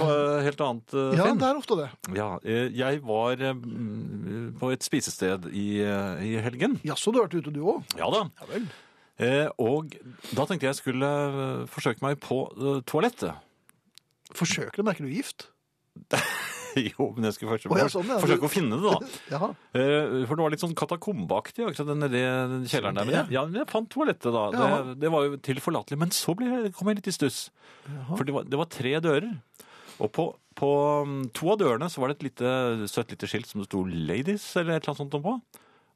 [0.46, 1.18] helt annet, Finn.
[1.18, 1.86] Ja, det er ofte det.
[2.18, 6.76] Ja, eh, jeg var eh, mm, på et spisested i, eh, i helgen.
[6.86, 7.96] Jaså, du har vært ute du òg?
[7.98, 8.26] Ja da.
[8.42, 8.66] Ja vel.
[8.66, 8.85] Eh,
[9.62, 9.94] og
[10.36, 13.38] da tenkte jeg skulle eh, forsøke meg på eh, toalettet.
[14.36, 14.90] Forsøker du?
[14.90, 15.48] ikke du gift?
[16.76, 18.18] jo, men jeg skulle forsøke, Å, ja, sånn, ja.
[18.20, 18.92] forsøke å finne det,
[19.32, 19.48] da.
[19.80, 22.22] Eh, For det var litt sånn katakombeaktig akkurat den nedi
[22.68, 23.08] kjelleren der.
[23.08, 24.46] Men jeg, ja, jeg fant toalettet, da.
[24.52, 26.00] Det, det var jo tilforlatelig.
[26.04, 27.40] Men så ble jeg, kom jeg litt i stuss.
[28.12, 29.30] For det var, det var tre dører.
[30.04, 30.26] Og på,
[30.60, 30.70] på
[31.08, 32.50] mm, to av dørene så var det et lite,
[32.92, 35.38] søtt lite skilt som det sto 'Ladies' eller et eller annet sånt på.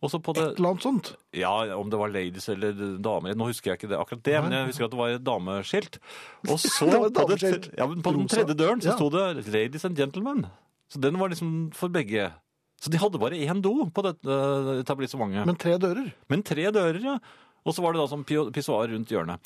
[0.01, 1.09] Og så på det Et eller annet sånt.
[1.37, 2.73] Ja, om det var ladies eller
[3.05, 5.25] damer, nå husker jeg ikke det akkurat det, men jeg husker at det var et
[5.27, 5.99] dameskilt.
[6.51, 8.97] Og så på, det, ja, på den tredje døren så Ja.
[8.97, 10.47] sto det 'ladies and gentlemen'.
[10.89, 12.33] Så den var liksom for begge.
[12.81, 15.45] Så de hadde bare én do på dette eh, etablissementet.
[15.47, 16.13] Men, tre dører.
[16.33, 17.19] Men tre dører, ja.
[17.67, 19.39] Og så var det da sånn pissoar rundt hjørnet.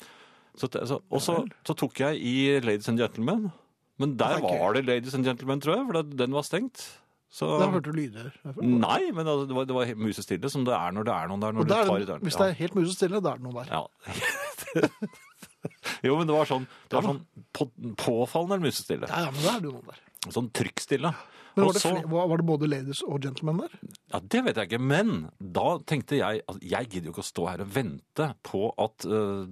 [0.55, 3.51] Så, så, og så, så tok jeg i 'ladies and gentlemen'.
[3.99, 7.01] Men der er var det 'ladies and gentlemen', tror jeg, for den var stengt.
[7.35, 8.31] Så Da hørte du lyder.
[8.63, 11.43] Nei, men altså, det var, det var musestille, som det er når det er noen
[11.43, 11.57] der.
[11.67, 13.67] Der, tar i det- hvis det er helt musestille, da er det noen der.
[13.75, 13.83] Ja.
[16.07, 17.67] jo, men det var sånn, det var sånn på,
[17.99, 19.09] påfallende musestille.
[19.11, 19.99] Ja, ja, men da er det noen der.
[20.31, 21.11] Sånn trykkstille.
[21.55, 23.75] Men var det, flere, var det både ladies og gentlemen der?
[24.11, 27.29] Ja, Det vet jeg ikke, men da tenkte jeg at jeg gidder jo ikke å
[27.29, 29.45] stå her og vente på at uh,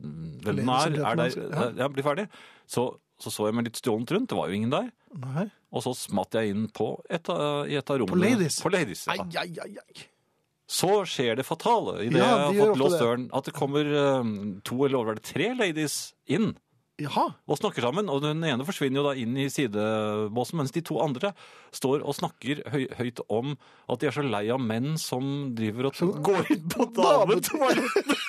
[0.44, 1.70] hvem den er, er der, ja.
[1.84, 1.88] ja.
[1.94, 2.28] blir ferdig.
[2.68, 2.90] Så,
[3.24, 4.90] så så jeg meg litt stjålent rundt, det var jo ingen der.
[5.24, 5.46] Nei.
[5.74, 8.14] Og så smatt jeg inn på et av, i et av rommene.
[8.14, 8.60] På ladies?
[8.62, 9.16] På ladies ja.
[9.16, 10.10] Ai, ai, ai, ai.
[10.74, 13.02] Så skjer det fatale i det Ja, de jeg har gjør fått ofte låst det.
[13.06, 14.30] døren, at det kommer eh,
[14.66, 15.98] to eller over det tre ladies
[16.28, 16.54] inn.
[17.02, 17.24] Jaha.
[17.50, 18.06] og snakker sammen.
[18.14, 21.32] Og den ene forsvinner jo da inn i sidebåsen, mens de to andre
[21.74, 23.56] står og snakker høy, høyt om
[23.90, 25.26] at de er så lei av menn som
[25.58, 25.98] driver og
[26.30, 28.14] går inn på dametoalettet.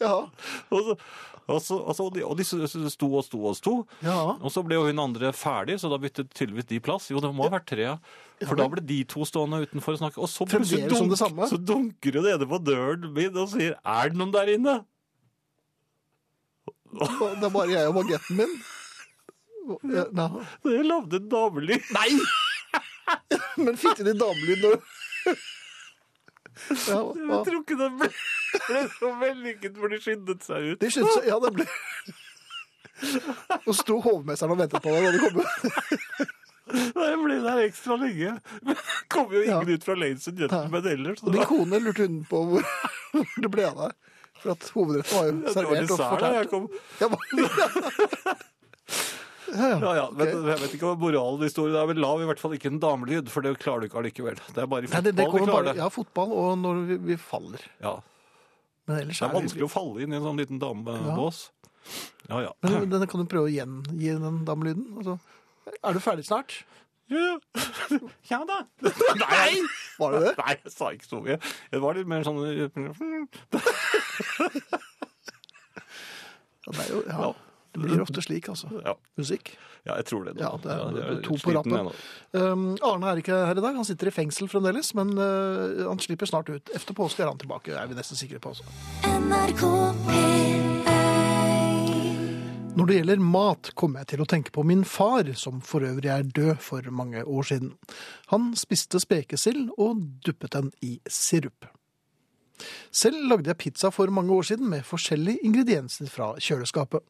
[0.00, 0.14] Ja.
[0.74, 0.96] Og, så-
[1.50, 3.74] og, så- og, så- og de- og de sto og sto og sto.
[4.02, 4.16] ja.
[4.40, 7.10] Og så ble jo hun andre ferdig, så da byttet tydeligvis de plass.
[7.10, 7.96] Jo, det må ha vært tre, ja.
[8.46, 10.18] For da ble de to stående utenfor og snakke.
[10.24, 11.12] Og så plutselig dunk,
[11.50, 14.84] så dunker jo det ene på døren min og sier 'Er det noen der inne?'
[16.90, 18.54] Det er bare jeg og bagetten min.
[19.94, 20.04] Ja.
[20.64, 21.82] Jeg lagde en damelyd.
[21.94, 22.10] Nei!
[23.64, 24.74] Men fikk de damelyd når
[26.90, 28.08] ja, Jeg tror ikke det ble,
[28.66, 30.80] ble så vellykket, for de skyndet seg ut.
[30.82, 31.66] De skyndte seg Ja, det ble
[33.66, 35.40] Og sto hovmesteren og ventet på deg da du kom.
[36.70, 38.34] Jeg ble der ekstra lenge.
[38.62, 39.74] Men det kom jo ingen Ja.
[39.80, 41.18] ut fra Lanes and Gentlemen ellers.
[41.22, 42.68] så Og det din kone lurte hun på hvor,
[43.16, 43.96] hvor det ble av deg.
[44.40, 46.50] For at hovedretten var jo det var servert og fortært.
[46.52, 46.68] kom.
[47.00, 47.08] Ja,
[47.40, 47.48] ja,
[48.30, 48.36] ja.
[49.50, 50.28] Ja, ja, men.
[50.46, 52.78] Jeg vet ikke hva moralen i historien er, men lav i hvert fall ikke en
[52.82, 54.38] damelyd, for det klarer du ikke allikevel.
[54.54, 55.80] Det er bare i Nei, det, det fotball vi klarer bare, det.
[55.82, 57.64] ja, fotball og når vi, vi faller.
[57.82, 57.96] Ja.
[58.90, 61.38] Men ellers Det er er vanskelig å falle inn i en sånn liten damebås.
[62.28, 62.50] Ja, ja.
[62.66, 64.86] Men denne kan du prøve å gjengi den damelyden.
[64.98, 65.14] Altså,
[65.78, 66.50] er du ferdig snart?
[67.10, 67.38] Ja,
[68.30, 68.60] ja da.
[69.22, 69.62] Nei!
[69.98, 70.34] Var det det?
[70.38, 71.36] Nei, jeg sa ikke så mye.
[71.72, 72.50] Det var litt mer sånn Ja,
[76.70, 77.30] det, er jo, ja.
[77.80, 77.86] Ja.
[77.86, 78.68] det blir ofte slik, altså.
[78.84, 79.56] Ja, Musikk.
[79.88, 80.36] ja jeg tror det.
[80.36, 80.44] Da.
[80.44, 81.92] Ja, det er- jeg to på rappen.
[82.32, 83.74] Um, Arne er ikke her i dag.
[83.74, 86.70] Han sitter i fengsel fremdeles, men uh, han slipper snart ut.
[86.74, 88.52] Efter påske er han tilbake, er vi nesten sikre på.
[88.52, 88.64] Altså.
[89.08, 89.64] NRK
[92.76, 96.08] Når det gjelder mat, kommer jeg til å tenke på min far, som for øvrig
[96.08, 97.74] er død for mange år siden.
[98.30, 101.66] Han spiste spekesild og duppet den i sirup.
[102.92, 107.02] Selv lagde jeg pizza for mange år siden med forskjellige ingredienser fra kjøleskapet.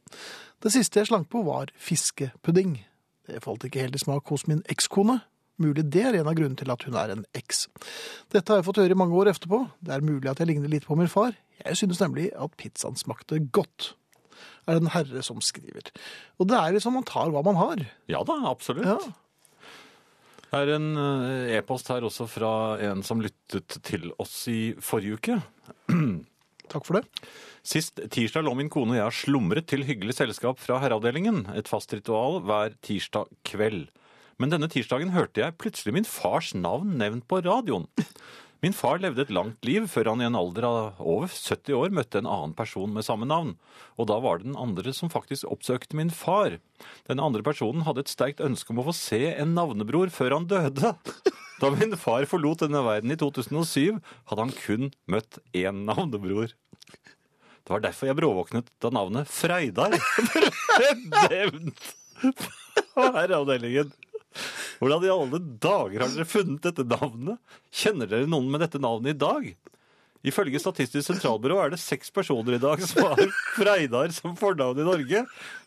[0.61, 2.79] Det siste jeg slank på var fiskepudding.
[3.29, 5.21] Det falt ikke helt i smak hos min ekskone.
[5.61, 7.67] Mulig det er en av grunnene til at hun er en eks.
[8.33, 9.67] Dette har jeg fått høre i mange år etterpå.
[9.85, 11.35] Det er mulig at jeg ligner litt på min far.
[11.61, 13.93] Jeg synes nemlig at pizzaen smakte godt.
[14.65, 15.91] Er det en herre som skriver.
[16.41, 17.85] Og det er liksom man tar hva man har.
[18.09, 18.89] Ja da, absolutt.
[18.89, 18.99] Ja.
[20.51, 25.21] Det er en eh, e-post her også fra en som lyttet til oss i forrige
[25.21, 25.39] uke.
[26.71, 27.05] Takk for det.
[27.67, 31.45] Sist tirsdag lå min kone og jeg slumret til hyggelig selskap fra herreavdelingen.
[31.55, 33.89] Et fast ritual hver tirsdag kveld.
[34.41, 37.87] Men denne tirsdagen hørte jeg plutselig min fars navn nevnt på radioen.
[38.61, 41.95] Min far levde et langt liv før han i en alder av over 70 år
[41.97, 43.55] møtte en annen person med samme navn.
[43.97, 46.59] Og da var det den andre som faktisk oppsøkte min far.
[47.09, 50.49] Den andre personen hadde et sterkt ønske om å få se en navnebror før han
[50.51, 50.93] døde.
[51.61, 53.97] Da min far forlot denne verden i 2007,
[54.29, 56.53] hadde han kun møtt én navnebror.
[56.53, 60.93] Det var derfor jeg bråvåknet da navnet Freidar ble
[61.31, 61.91] nevnt
[62.21, 63.93] på herreavdelingen.
[64.81, 67.41] Hvordan i alle dager har dere funnet dette navnet?
[67.75, 69.51] Kjenner dere noen med dette navnet i dag?
[70.27, 73.23] Ifølge Statistisk sentralbyrå er det seks personer i dag som har
[73.57, 75.25] Freidar som fornavn i Norge.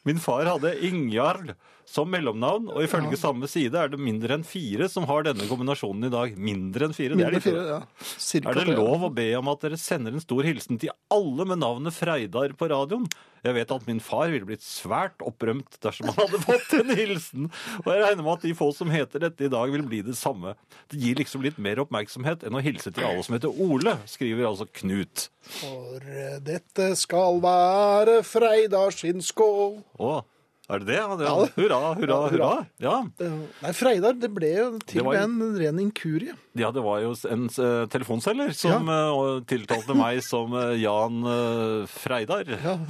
[0.08, 1.54] Min far hadde Ingjarl
[1.88, 6.08] som mellomnavn, og ifølge samme side er det mindre enn fire som har denne kombinasjonen
[6.08, 6.38] i dag.
[6.40, 7.80] Mindre enn fire, det er Mindre fire, ja.
[8.24, 11.48] Cirka er det lov å be om at dere sender en stor hilsen til alle
[11.50, 13.08] med navnet Freidar på radioen?
[13.44, 17.50] Jeg vet at min far ville blitt svært opprømt dersom han hadde fått en hilsen.
[17.84, 20.16] Og jeg regner med at de få som heter dette i dag, vil bli det
[20.16, 20.56] samme.
[20.88, 24.48] Det gir liksom litt mer oppmerksomhet enn å hilse til alle som heter Ole, skriver
[24.48, 25.28] altså Knut.
[25.60, 26.08] For
[26.48, 29.82] dette skal være Freidar sin skål.
[30.00, 30.24] Å,
[30.72, 30.96] Er det det?
[30.96, 31.34] Ja, det Ja.
[31.58, 32.52] Hurra, hurra, hurra.
[32.80, 32.94] Ja.
[33.20, 36.36] Eh, Nei, Freidar, det ble jo til Det var og med en ren inkurie.
[36.56, 41.86] ja, det var jo en eh, telefonselger som eh, tiltalte meg som eh, Jan eh,
[41.92, 42.48] Freidar.
[42.64, 42.78] Ja.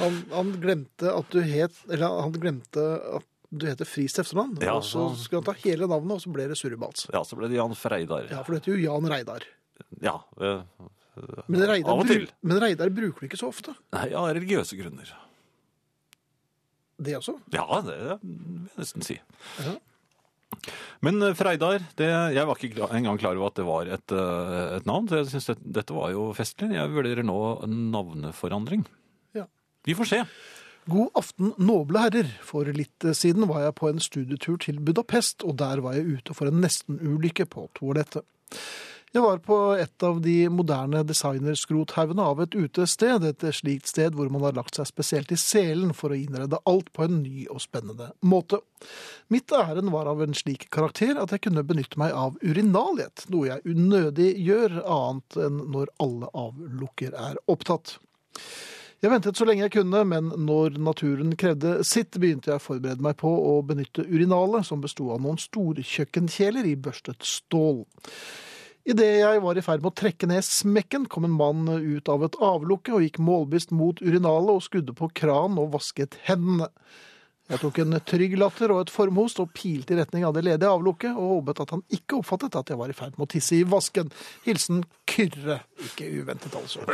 [0.00, 2.80] Han, han glemte at du het Eller han glemte
[3.18, 4.60] at du heter Friis til etternavn.
[4.62, 7.08] Ja, og så skulle han ta hele navnet, og så ble det surrebals.
[7.10, 8.28] Ja, så ble det Jan Freidar.
[8.30, 9.42] Ja, for det heter jo Jan Reidar.
[10.04, 10.60] Ja, eh,
[11.48, 12.26] Men Reidar, Av og til.
[12.26, 13.74] bru- men Reidar bruker du ikke så ofte.
[13.96, 15.10] Nei, av religiøse grunner.
[17.00, 17.34] Det også.
[17.54, 19.16] Ja, det vil jeg nesten si.
[19.64, 19.74] Ja.
[21.00, 24.76] Men eh, Freidar, det, jeg var ikke engang klar over at det var et, eh,
[24.76, 25.08] et navn.
[25.08, 26.74] Så jeg synes det, dette var jo festlig.
[26.76, 27.38] Jeg vurderer nå
[27.70, 28.84] navneforandring.
[29.38, 29.46] Ja.
[29.88, 30.22] Vi får se.
[30.90, 32.28] God aften, noble herrer.
[32.44, 36.36] For litt siden var jeg på en studietur til Budapest, og der var jeg ute
[36.36, 38.26] for en nestenulykke på toalettet.
[39.10, 44.28] Jeg var på et av de moderne designerskrothauene av et utested, et slikt sted hvor
[44.30, 47.58] man har lagt seg spesielt i selen for å innrede alt på en ny og
[47.64, 48.60] spennende måte.
[49.34, 53.48] Mitt ærend var av en slik karakter at jeg kunne benytte meg av urinaliet, noe
[53.48, 57.96] jeg unødig gjør, annet enn når alle avlukker er opptatt.
[59.02, 63.02] Jeg ventet så lenge jeg kunne, men når naturen krevde sitt, begynte jeg å forberede
[63.02, 67.82] meg på å benytte urinalet, som besto av noen storkjøkkenkjeler i børstet stål.
[68.88, 72.24] Idet jeg var i ferd med å trekke ned smekken, kom en mann ut av
[72.24, 76.70] et avlukke og gikk målbevisst mot urinalet og skudde på kran og vasket hendene.
[77.50, 80.70] Jeg tok en trygg latter og et formhost og pilte i retning av det ledige
[80.70, 83.56] avlukket, og håpet at han ikke oppfattet at jeg var i ferd med å tisse
[83.58, 84.12] i vasken.
[84.44, 85.58] Hilsen Kyrre.
[85.82, 86.86] Ikke uventet, altså.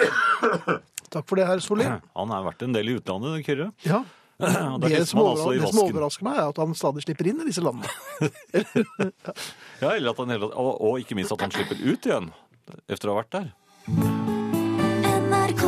[1.12, 1.84] Takk for det, herr Solli.
[2.16, 3.68] Han har vært en del i utlandet, Kyrre.
[3.84, 4.00] Ja.
[4.36, 7.48] Da Det som, altså det som overrasker meg, er at han stadig slipper inn i
[7.48, 7.88] disse landene.
[9.82, 12.30] Ja, eller at han og, og ikke minst at han slipper ut igjen
[12.88, 13.50] etter å ha vært der.
[15.26, 15.64] NRK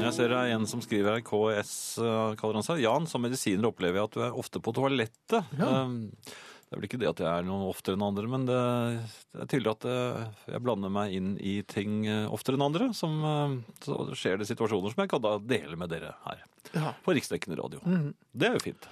[0.00, 2.80] Jeg ser det er en som skriver her, KS eh, kaller han seg.
[2.80, 5.52] Jan, som medisiner opplever jeg at du er ofte på toalettet.
[5.60, 5.84] Ja.
[5.84, 6.08] Um,
[6.68, 8.56] Det er vel ikke det at jeg er noe oftere enn andre, men det,
[9.32, 12.90] det er tydelig at eh, jeg blander meg inn i ting eh, oftere enn andre.
[12.92, 13.54] Som, eh,
[13.86, 16.42] så skjer det situasjoner som jeg kan da dele med dere her
[16.76, 16.92] Ja.
[17.06, 17.80] på riksdekkende radio.
[18.36, 18.84] Det er jo fint.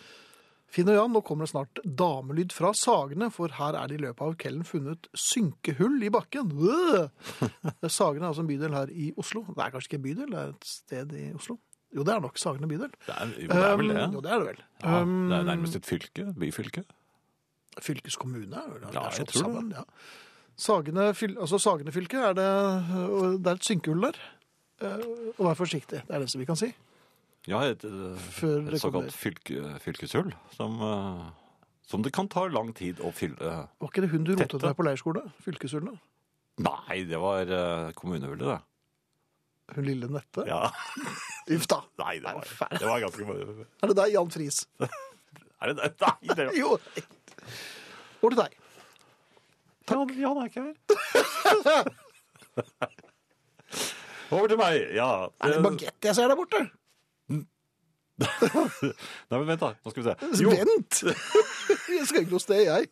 [0.73, 4.03] Finn og Jan, nå kommer det snart damelyd fra Sagene, for her er det i
[4.03, 6.51] løpet av kvelden funnet synkehull i bakken.
[7.93, 9.45] Sagene er altså en bydel her i Oslo.
[9.53, 11.59] Det er kanskje ikke en bydel, det er et sted i Oslo.
[11.95, 12.91] Jo, det er nok Sagene bydel.
[13.07, 14.03] Det er, jo, det er vel det.
[14.09, 14.63] Um, jo, det er det vel.
[14.83, 16.27] Ja, Um, det er nærmest et fylke.
[16.41, 16.83] Byfylke.
[17.83, 19.77] Fylkeskommune det Ja, jeg tror tror det.
[19.77, 19.85] Ja.
[20.57, 22.47] Sagene, altså Sagene fylke er det,
[23.45, 24.21] det er et synkehull der.
[24.81, 25.03] Eh,
[25.39, 26.71] Og vær forsiktig, det er det som vi kan si.
[27.47, 30.81] Ja, et, et, Før et såkalt fylke, fylkeshull som,
[31.87, 33.53] som det kan ta lang tid å fylle.
[33.79, 34.65] Var ikke det hun du rotet Tette.
[34.67, 35.23] deg på leirskole?
[35.45, 36.01] Fylkeshullet?
[36.65, 37.53] Nei, det var
[37.95, 38.59] kommunehullet, det.
[39.77, 40.47] Hun lille Nette?
[40.49, 40.71] Ja.
[41.55, 41.83] Uff da.
[42.01, 44.65] Nei, det var, det var ganske Er det deg, Jan Friis?
[45.63, 45.93] Er det det?
[46.03, 46.57] Nei, det var...
[46.63, 46.77] Jo.
[48.23, 48.57] Over til deg.
[49.87, 50.75] Ja, ja, det er ikke her.
[54.35, 55.07] Over til meg, ja.
[55.45, 56.65] Er det bagett jeg ser der borte?
[58.17, 60.15] Nei, men vent da, nå skal vi se.
[60.47, 61.03] Jo, Vent!
[61.05, 62.89] Jeg skal ikke noe sted, jeg.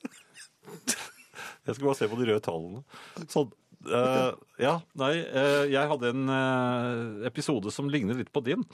[1.64, 2.84] jeg skal bare se på de røde tallene.
[3.32, 3.50] Sånn.
[3.88, 4.32] Eh,
[4.64, 8.64] ja, nei, uh, jeg hadde en uh, episode som ligner litt på din.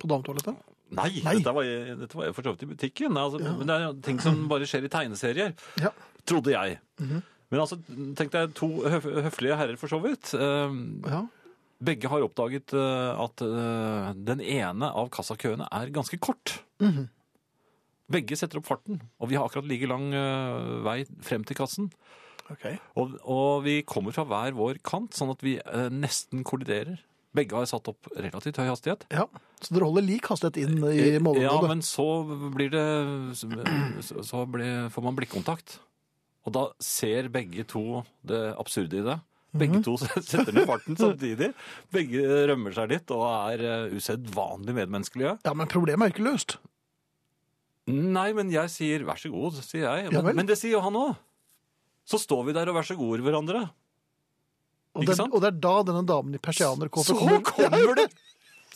[0.00, 0.58] På dametoalettet?
[0.94, 1.36] Nei, Nei.
[1.40, 1.68] Dette, var,
[2.00, 3.16] dette var jeg for så vidt i butikken.
[3.18, 5.90] Altså, Men det er ting som bare skjer i tegneserier, Ja.
[6.28, 6.78] trodde jeg.
[7.00, 7.78] Men altså,
[8.18, 10.34] tenkte jeg to høf høflige herrer for så vidt.
[10.34, 11.24] ja.
[11.84, 13.42] begge har oppdaget at
[14.28, 16.58] den ene av kassakøene er ganske kort.
[18.14, 20.12] Begge setter opp farten, og vi har akkurat like lang
[20.86, 21.90] vei frem til kassen.
[22.52, 22.66] Ok.
[23.00, 27.00] Og, og vi kommer fra hver vår kant, sånn at vi eh, nesten kolliderer.
[27.34, 29.06] Begge har satt opp relativt høy hastighet.
[29.10, 29.24] Ja.
[29.58, 32.06] Så dere holder lik hastighet inn i Ja, men så
[32.54, 32.84] blir det
[33.34, 35.80] Så, så blir, får man blikkontakt.
[36.44, 39.18] Og da ser begge to det absurde i det.
[39.54, 41.50] Begge to setter ned farten samtidig.
[41.94, 45.36] Begge rømmer seg litt og er eh, usedvanlig medmenneskelige.
[45.46, 46.58] Ja, men problemet er ikke løst.
[47.90, 50.12] Nei, men jeg sier vær så god, sier jeg.
[50.14, 51.16] Men, men det sier jo han òg.
[52.04, 53.64] Så står vi der og vær så god hverandre.
[54.94, 55.32] Og sant?
[55.34, 58.06] og det er da denne damen i persianerkåpe Så kommer det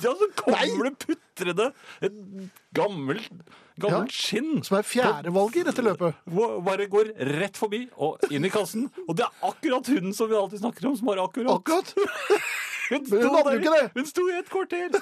[0.03, 1.69] Ja, så kommer det putrende
[2.07, 2.17] et
[2.75, 3.31] gammelt,
[3.83, 4.61] gammelt skinn.
[4.67, 6.21] Som er fjerdevalget i dette løpet.
[6.67, 8.87] Bare går rett forbi og inn i kassen.
[9.09, 11.51] Og det er akkurat hunden som vi alltid snakker om, som har akkurat.
[11.59, 11.95] Akkurat.
[12.89, 13.89] Hun Men hun hadde jo ikke det.
[13.99, 14.95] Hun sto i et kvarter.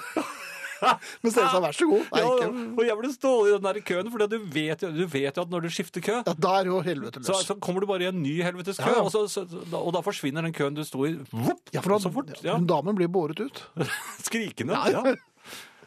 [1.23, 2.07] Men Stene sa vær så god.
[2.13, 2.47] Nei, Ja,
[2.77, 5.45] og jeg ble stående i den der køen, for du, vet jo- du vet jo
[5.45, 7.45] at når du skifter kø, Ja, da er jo helvete så, løs.
[7.49, 9.05] så kommer du bare i en ny helvetes kø, Ja, ja.
[9.07, 9.45] Og, så, så,
[9.79, 12.29] og da forsvinner den køen du sto i Vup, Ja, for da, så fort.
[12.45, 13.63] Ja, damen blir båret ut.
[14.27, 14.73] skrikende.
[14.77, 15.15] Ja, Ja, ja.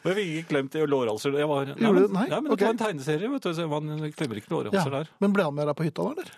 [0.00, 1.34] Og jeg fikk ikke klemt i lårhalser.
[1.36, 2.06] Jeg var, nei, men.
[2.14, 2.22] Nei?
[2.32, 2.56] men okay.
[2.56, 4.54] det var en tegneserie, vet du, så man klemmer ikke Ja.
[4.56, 5.10] lårhalser der.
[5.20, 6.30] Men ble han med deg på hytta, da, eller?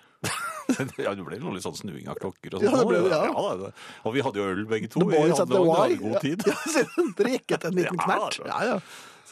[1.05, 2.83] Ja, det ble noe litt sånn snuing av klokker og Ja, sånn.
[2.83, 3.47] det ble det, ja.
[3.63, 3.71] da,
[4.09, 5.05] Og vi hadde jo øl begge to.
[5.09, 6.45] Vi hadde, hadde god tid.
[6.51, 6.59] Ja,
[7.19, 8.39] Dere jekket en liten Ja, knert.
[8.47, 8.77] Ja, ja.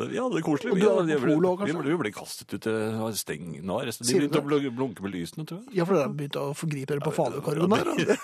[0.01, 0.73] Så vi hadde det koselig.
[0.79, 1.35] Vi, hadde vi, ble,
[1.67, 3.81] vi, ble, vi ble kastet ut til steng nå.
[3.85, 5.75] De begynte å blunke med lysene, tror jeg.
[5.81, 8.17] ja, for dere begynte å forgripe dere på falukorven der.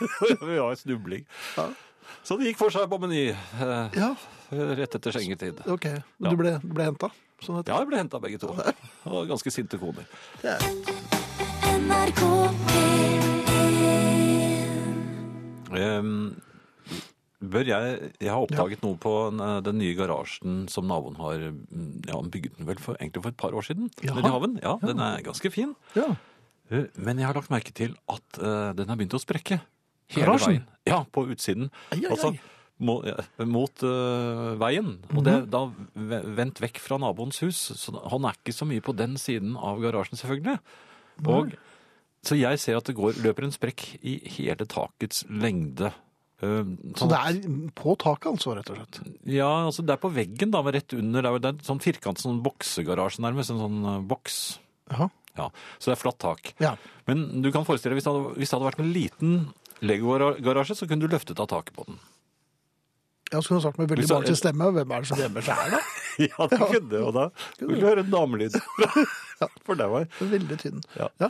[0.46, 1.26] vi var snubling.
[1.58, 1.66] Ja.
[2.26, 4.12] Så det gikk for seg på Meny eh, Ja,
[4.78, 5.60] rett etter skjengetid.
[5.66, 5.90] ok.
[6.22, 7.10] Men du ble, du ble henta?
[7.44, 8.54] Sånn at, Ja, jeg ble henta begge to.
[9.10, 10.06] Og ganske sinte koner.
[10.40, 11.15] det er-
[11.86, 12.20] NRK
[12.66, 13.24] P1
[15.76, 16.12] Ehm,
[17.42, 22.08] bør jeg Jeg har oppdaget noe på den, den nye garasjen som naboen har mm,
[22.08, 23.90] Ja, bygget den vel for, egentlig for et par år siden.
[24.02, 24.16] Jaha.
[24.18, 24.58] Nede i haven.
[24.64, 25.74] Ja, Den er ganske fin.
[25.98, 26.08] ja.
[26.70, 29.60] Eh, Men jeg har lagt merke til at uh, den har begynt å sprekke.
[30.10, 30.56] Hele Garasjen?
[30.56, 30.66] veien.
[30.88, 31.70] Ja, på utsiden.
[31.92, 32.32] Ai, ai, Altså
[32.82, 32.98] må,
[33.46, 34.96] mot uh, veien.
[35.14, 35.62] Og det er da
[36.40, 37.60] vendt vekk fra naboens hus.
[37.78, 40.58] Så han er ikke så mye på den siden av garasjen, selvfølgelig.
[41.24, 41.54] Og,
[42.26, 45.92] så jeg ser at det går, løper en sprekk i hele takets lengde.
[46.44, 46.64] Eh,
[46.98, 47.38] Så det er
[47.78, 48.98] på taket, altså, rett og slett?
[49.30, 51.22] Ja, altså det er på veggen, da, rett under.
[51.22, 53.54] Det er, det er en sånn firkant, sånn boksegarasje nærmest.
[53.54, 54.40] En sånn eh, boks.
[54.92, 55.08] Jaha.
[55.36, 56.52] Ja, Så det er flatt tak.
[56.64, 56.74] Ja.
[57.06, 59.34] Men du kan forestille deg, hvis det hadde, hvis det hadde vært en liten
[59.84, 61.98] Lego-garasje, så kunne du løftet av taket på den.
[63.32, 64.68] Ja, så kunne du sagt med veldig barnslig stemme.
[64.72, 65.80] Hvem er det som gjemmer seg her, da?
[66.24, 67.24] Ja, det kunne Og da
[67.60, 68.54] vil du høre en damelyd.
[69.66, 70.78] For det var Veldig tynn.
[70.96, 71.10] Ja.
[71.20, 71.28] Ja.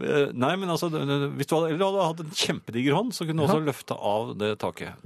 [0.00, 3.42] Eh, Nei, men altså, hvis du hadde, eller hadde hatt en kjempediger hånd, så kunne
[3.42, 5.00] du også løfte av det taket.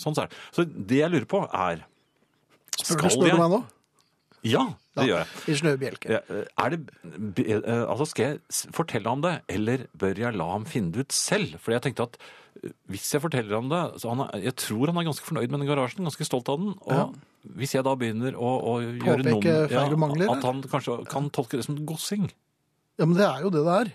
[0.00, 0.40] Sånn så er det.
[0.56, 1.84] Så det jeg lurer på er
[2.80, 3.60] Spør du, spør du meg nå?
[4.48, 4.62] Ja,
[4.96, 5.40] det gjør jeg.
[5.52, 6.18] I snøbjelke.
[6.64, 6.78] Er det,
[7.44, 11.12] eh, altså skal jeg fortelle ham det, eller bør jeg la ham finne det ut
[11.16, 11.58] selv?
[11.60, 12.16] Fordi jeg tenkte at
[12.64, 15.52] eh, hvis jeg forteller ham det, så han er, jeg tror han er ganske fornøyd
[15.52, 16.72] med den garasjen, ganske stolt av den.
[16.88, 17.04] Og Ja.
[17.60, 21.60] hvis jeg da begynner å, å gjøre noen noe feil At han kanskje kan tolke
[21.60, 22.30] det som gossing.
[23.00, 23.90] Ja, men det er jo det det er.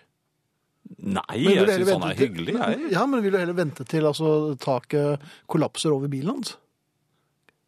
[1.06, 2.92] Nei, jeg syns han er hyggelig, jeg.
[2.94, 6.56] Ja, men vil du heller vente til altså, taket kollapser over bilen hans?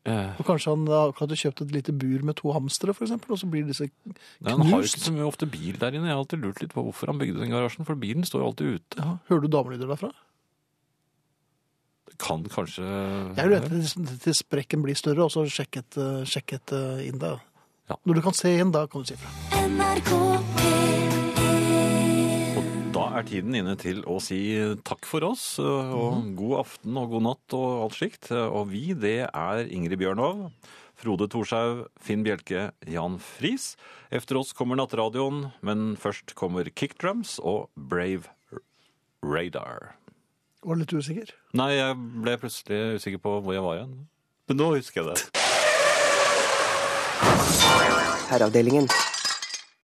[0.07, 0.85] Eh, Og kanskje han
[1.17, 4.13] hadde kjøpt et lite bur med to hamstere, eksempel, og så blir disse nei,
[4.53, 6.07] han har jo ikke så mye ofte bil der inne.
[6.07, 8.51] Jeg har alltid lurt litt på hvorfor han bygde den garasjen, for bilen står jo
[8.53, 9.01] alltid ute.
[9.01, 10.13] ja, Hører du damelyder derfra?
[12.07, 16.21] Det kan kanskje Jeg vil vente til, til sprekken blir større, og så sjekket, uh,
[16.23, 17.33] sjekket eh, inn da.
[17.91, 17.97] Ja.
[18.07, 19.33] Når du kan se inn, da kan du si fra.
[19.67, 20.13] NRK
[20.61, 21.06] P1 Og da
[23.17, 24.39] er tiden inne til å si
[24.85, 28.29] takk for oss, og god aften og god natt og alt slikt.
[28.31, 30.47] Og vi, det er Ingrid Bjørnov,
[30.97, 33.75] Frode Thorshaug, Finn Bjelke, Jan Friis.
[34.13, 38.29] Efter oss kommer Nattradioen, men først kommer Kickdrums og Brave
[39.25, 39.93] Radar.
[40.65, 41.33] Var du litt usikker.
[41.57, 43.99] Nei, jeg ble plutselig usikker på hvor jeg var igjen.
[44.49, 45.45] Men nå husker jeg det.
[48.27, 48.89] Herreavdelingen.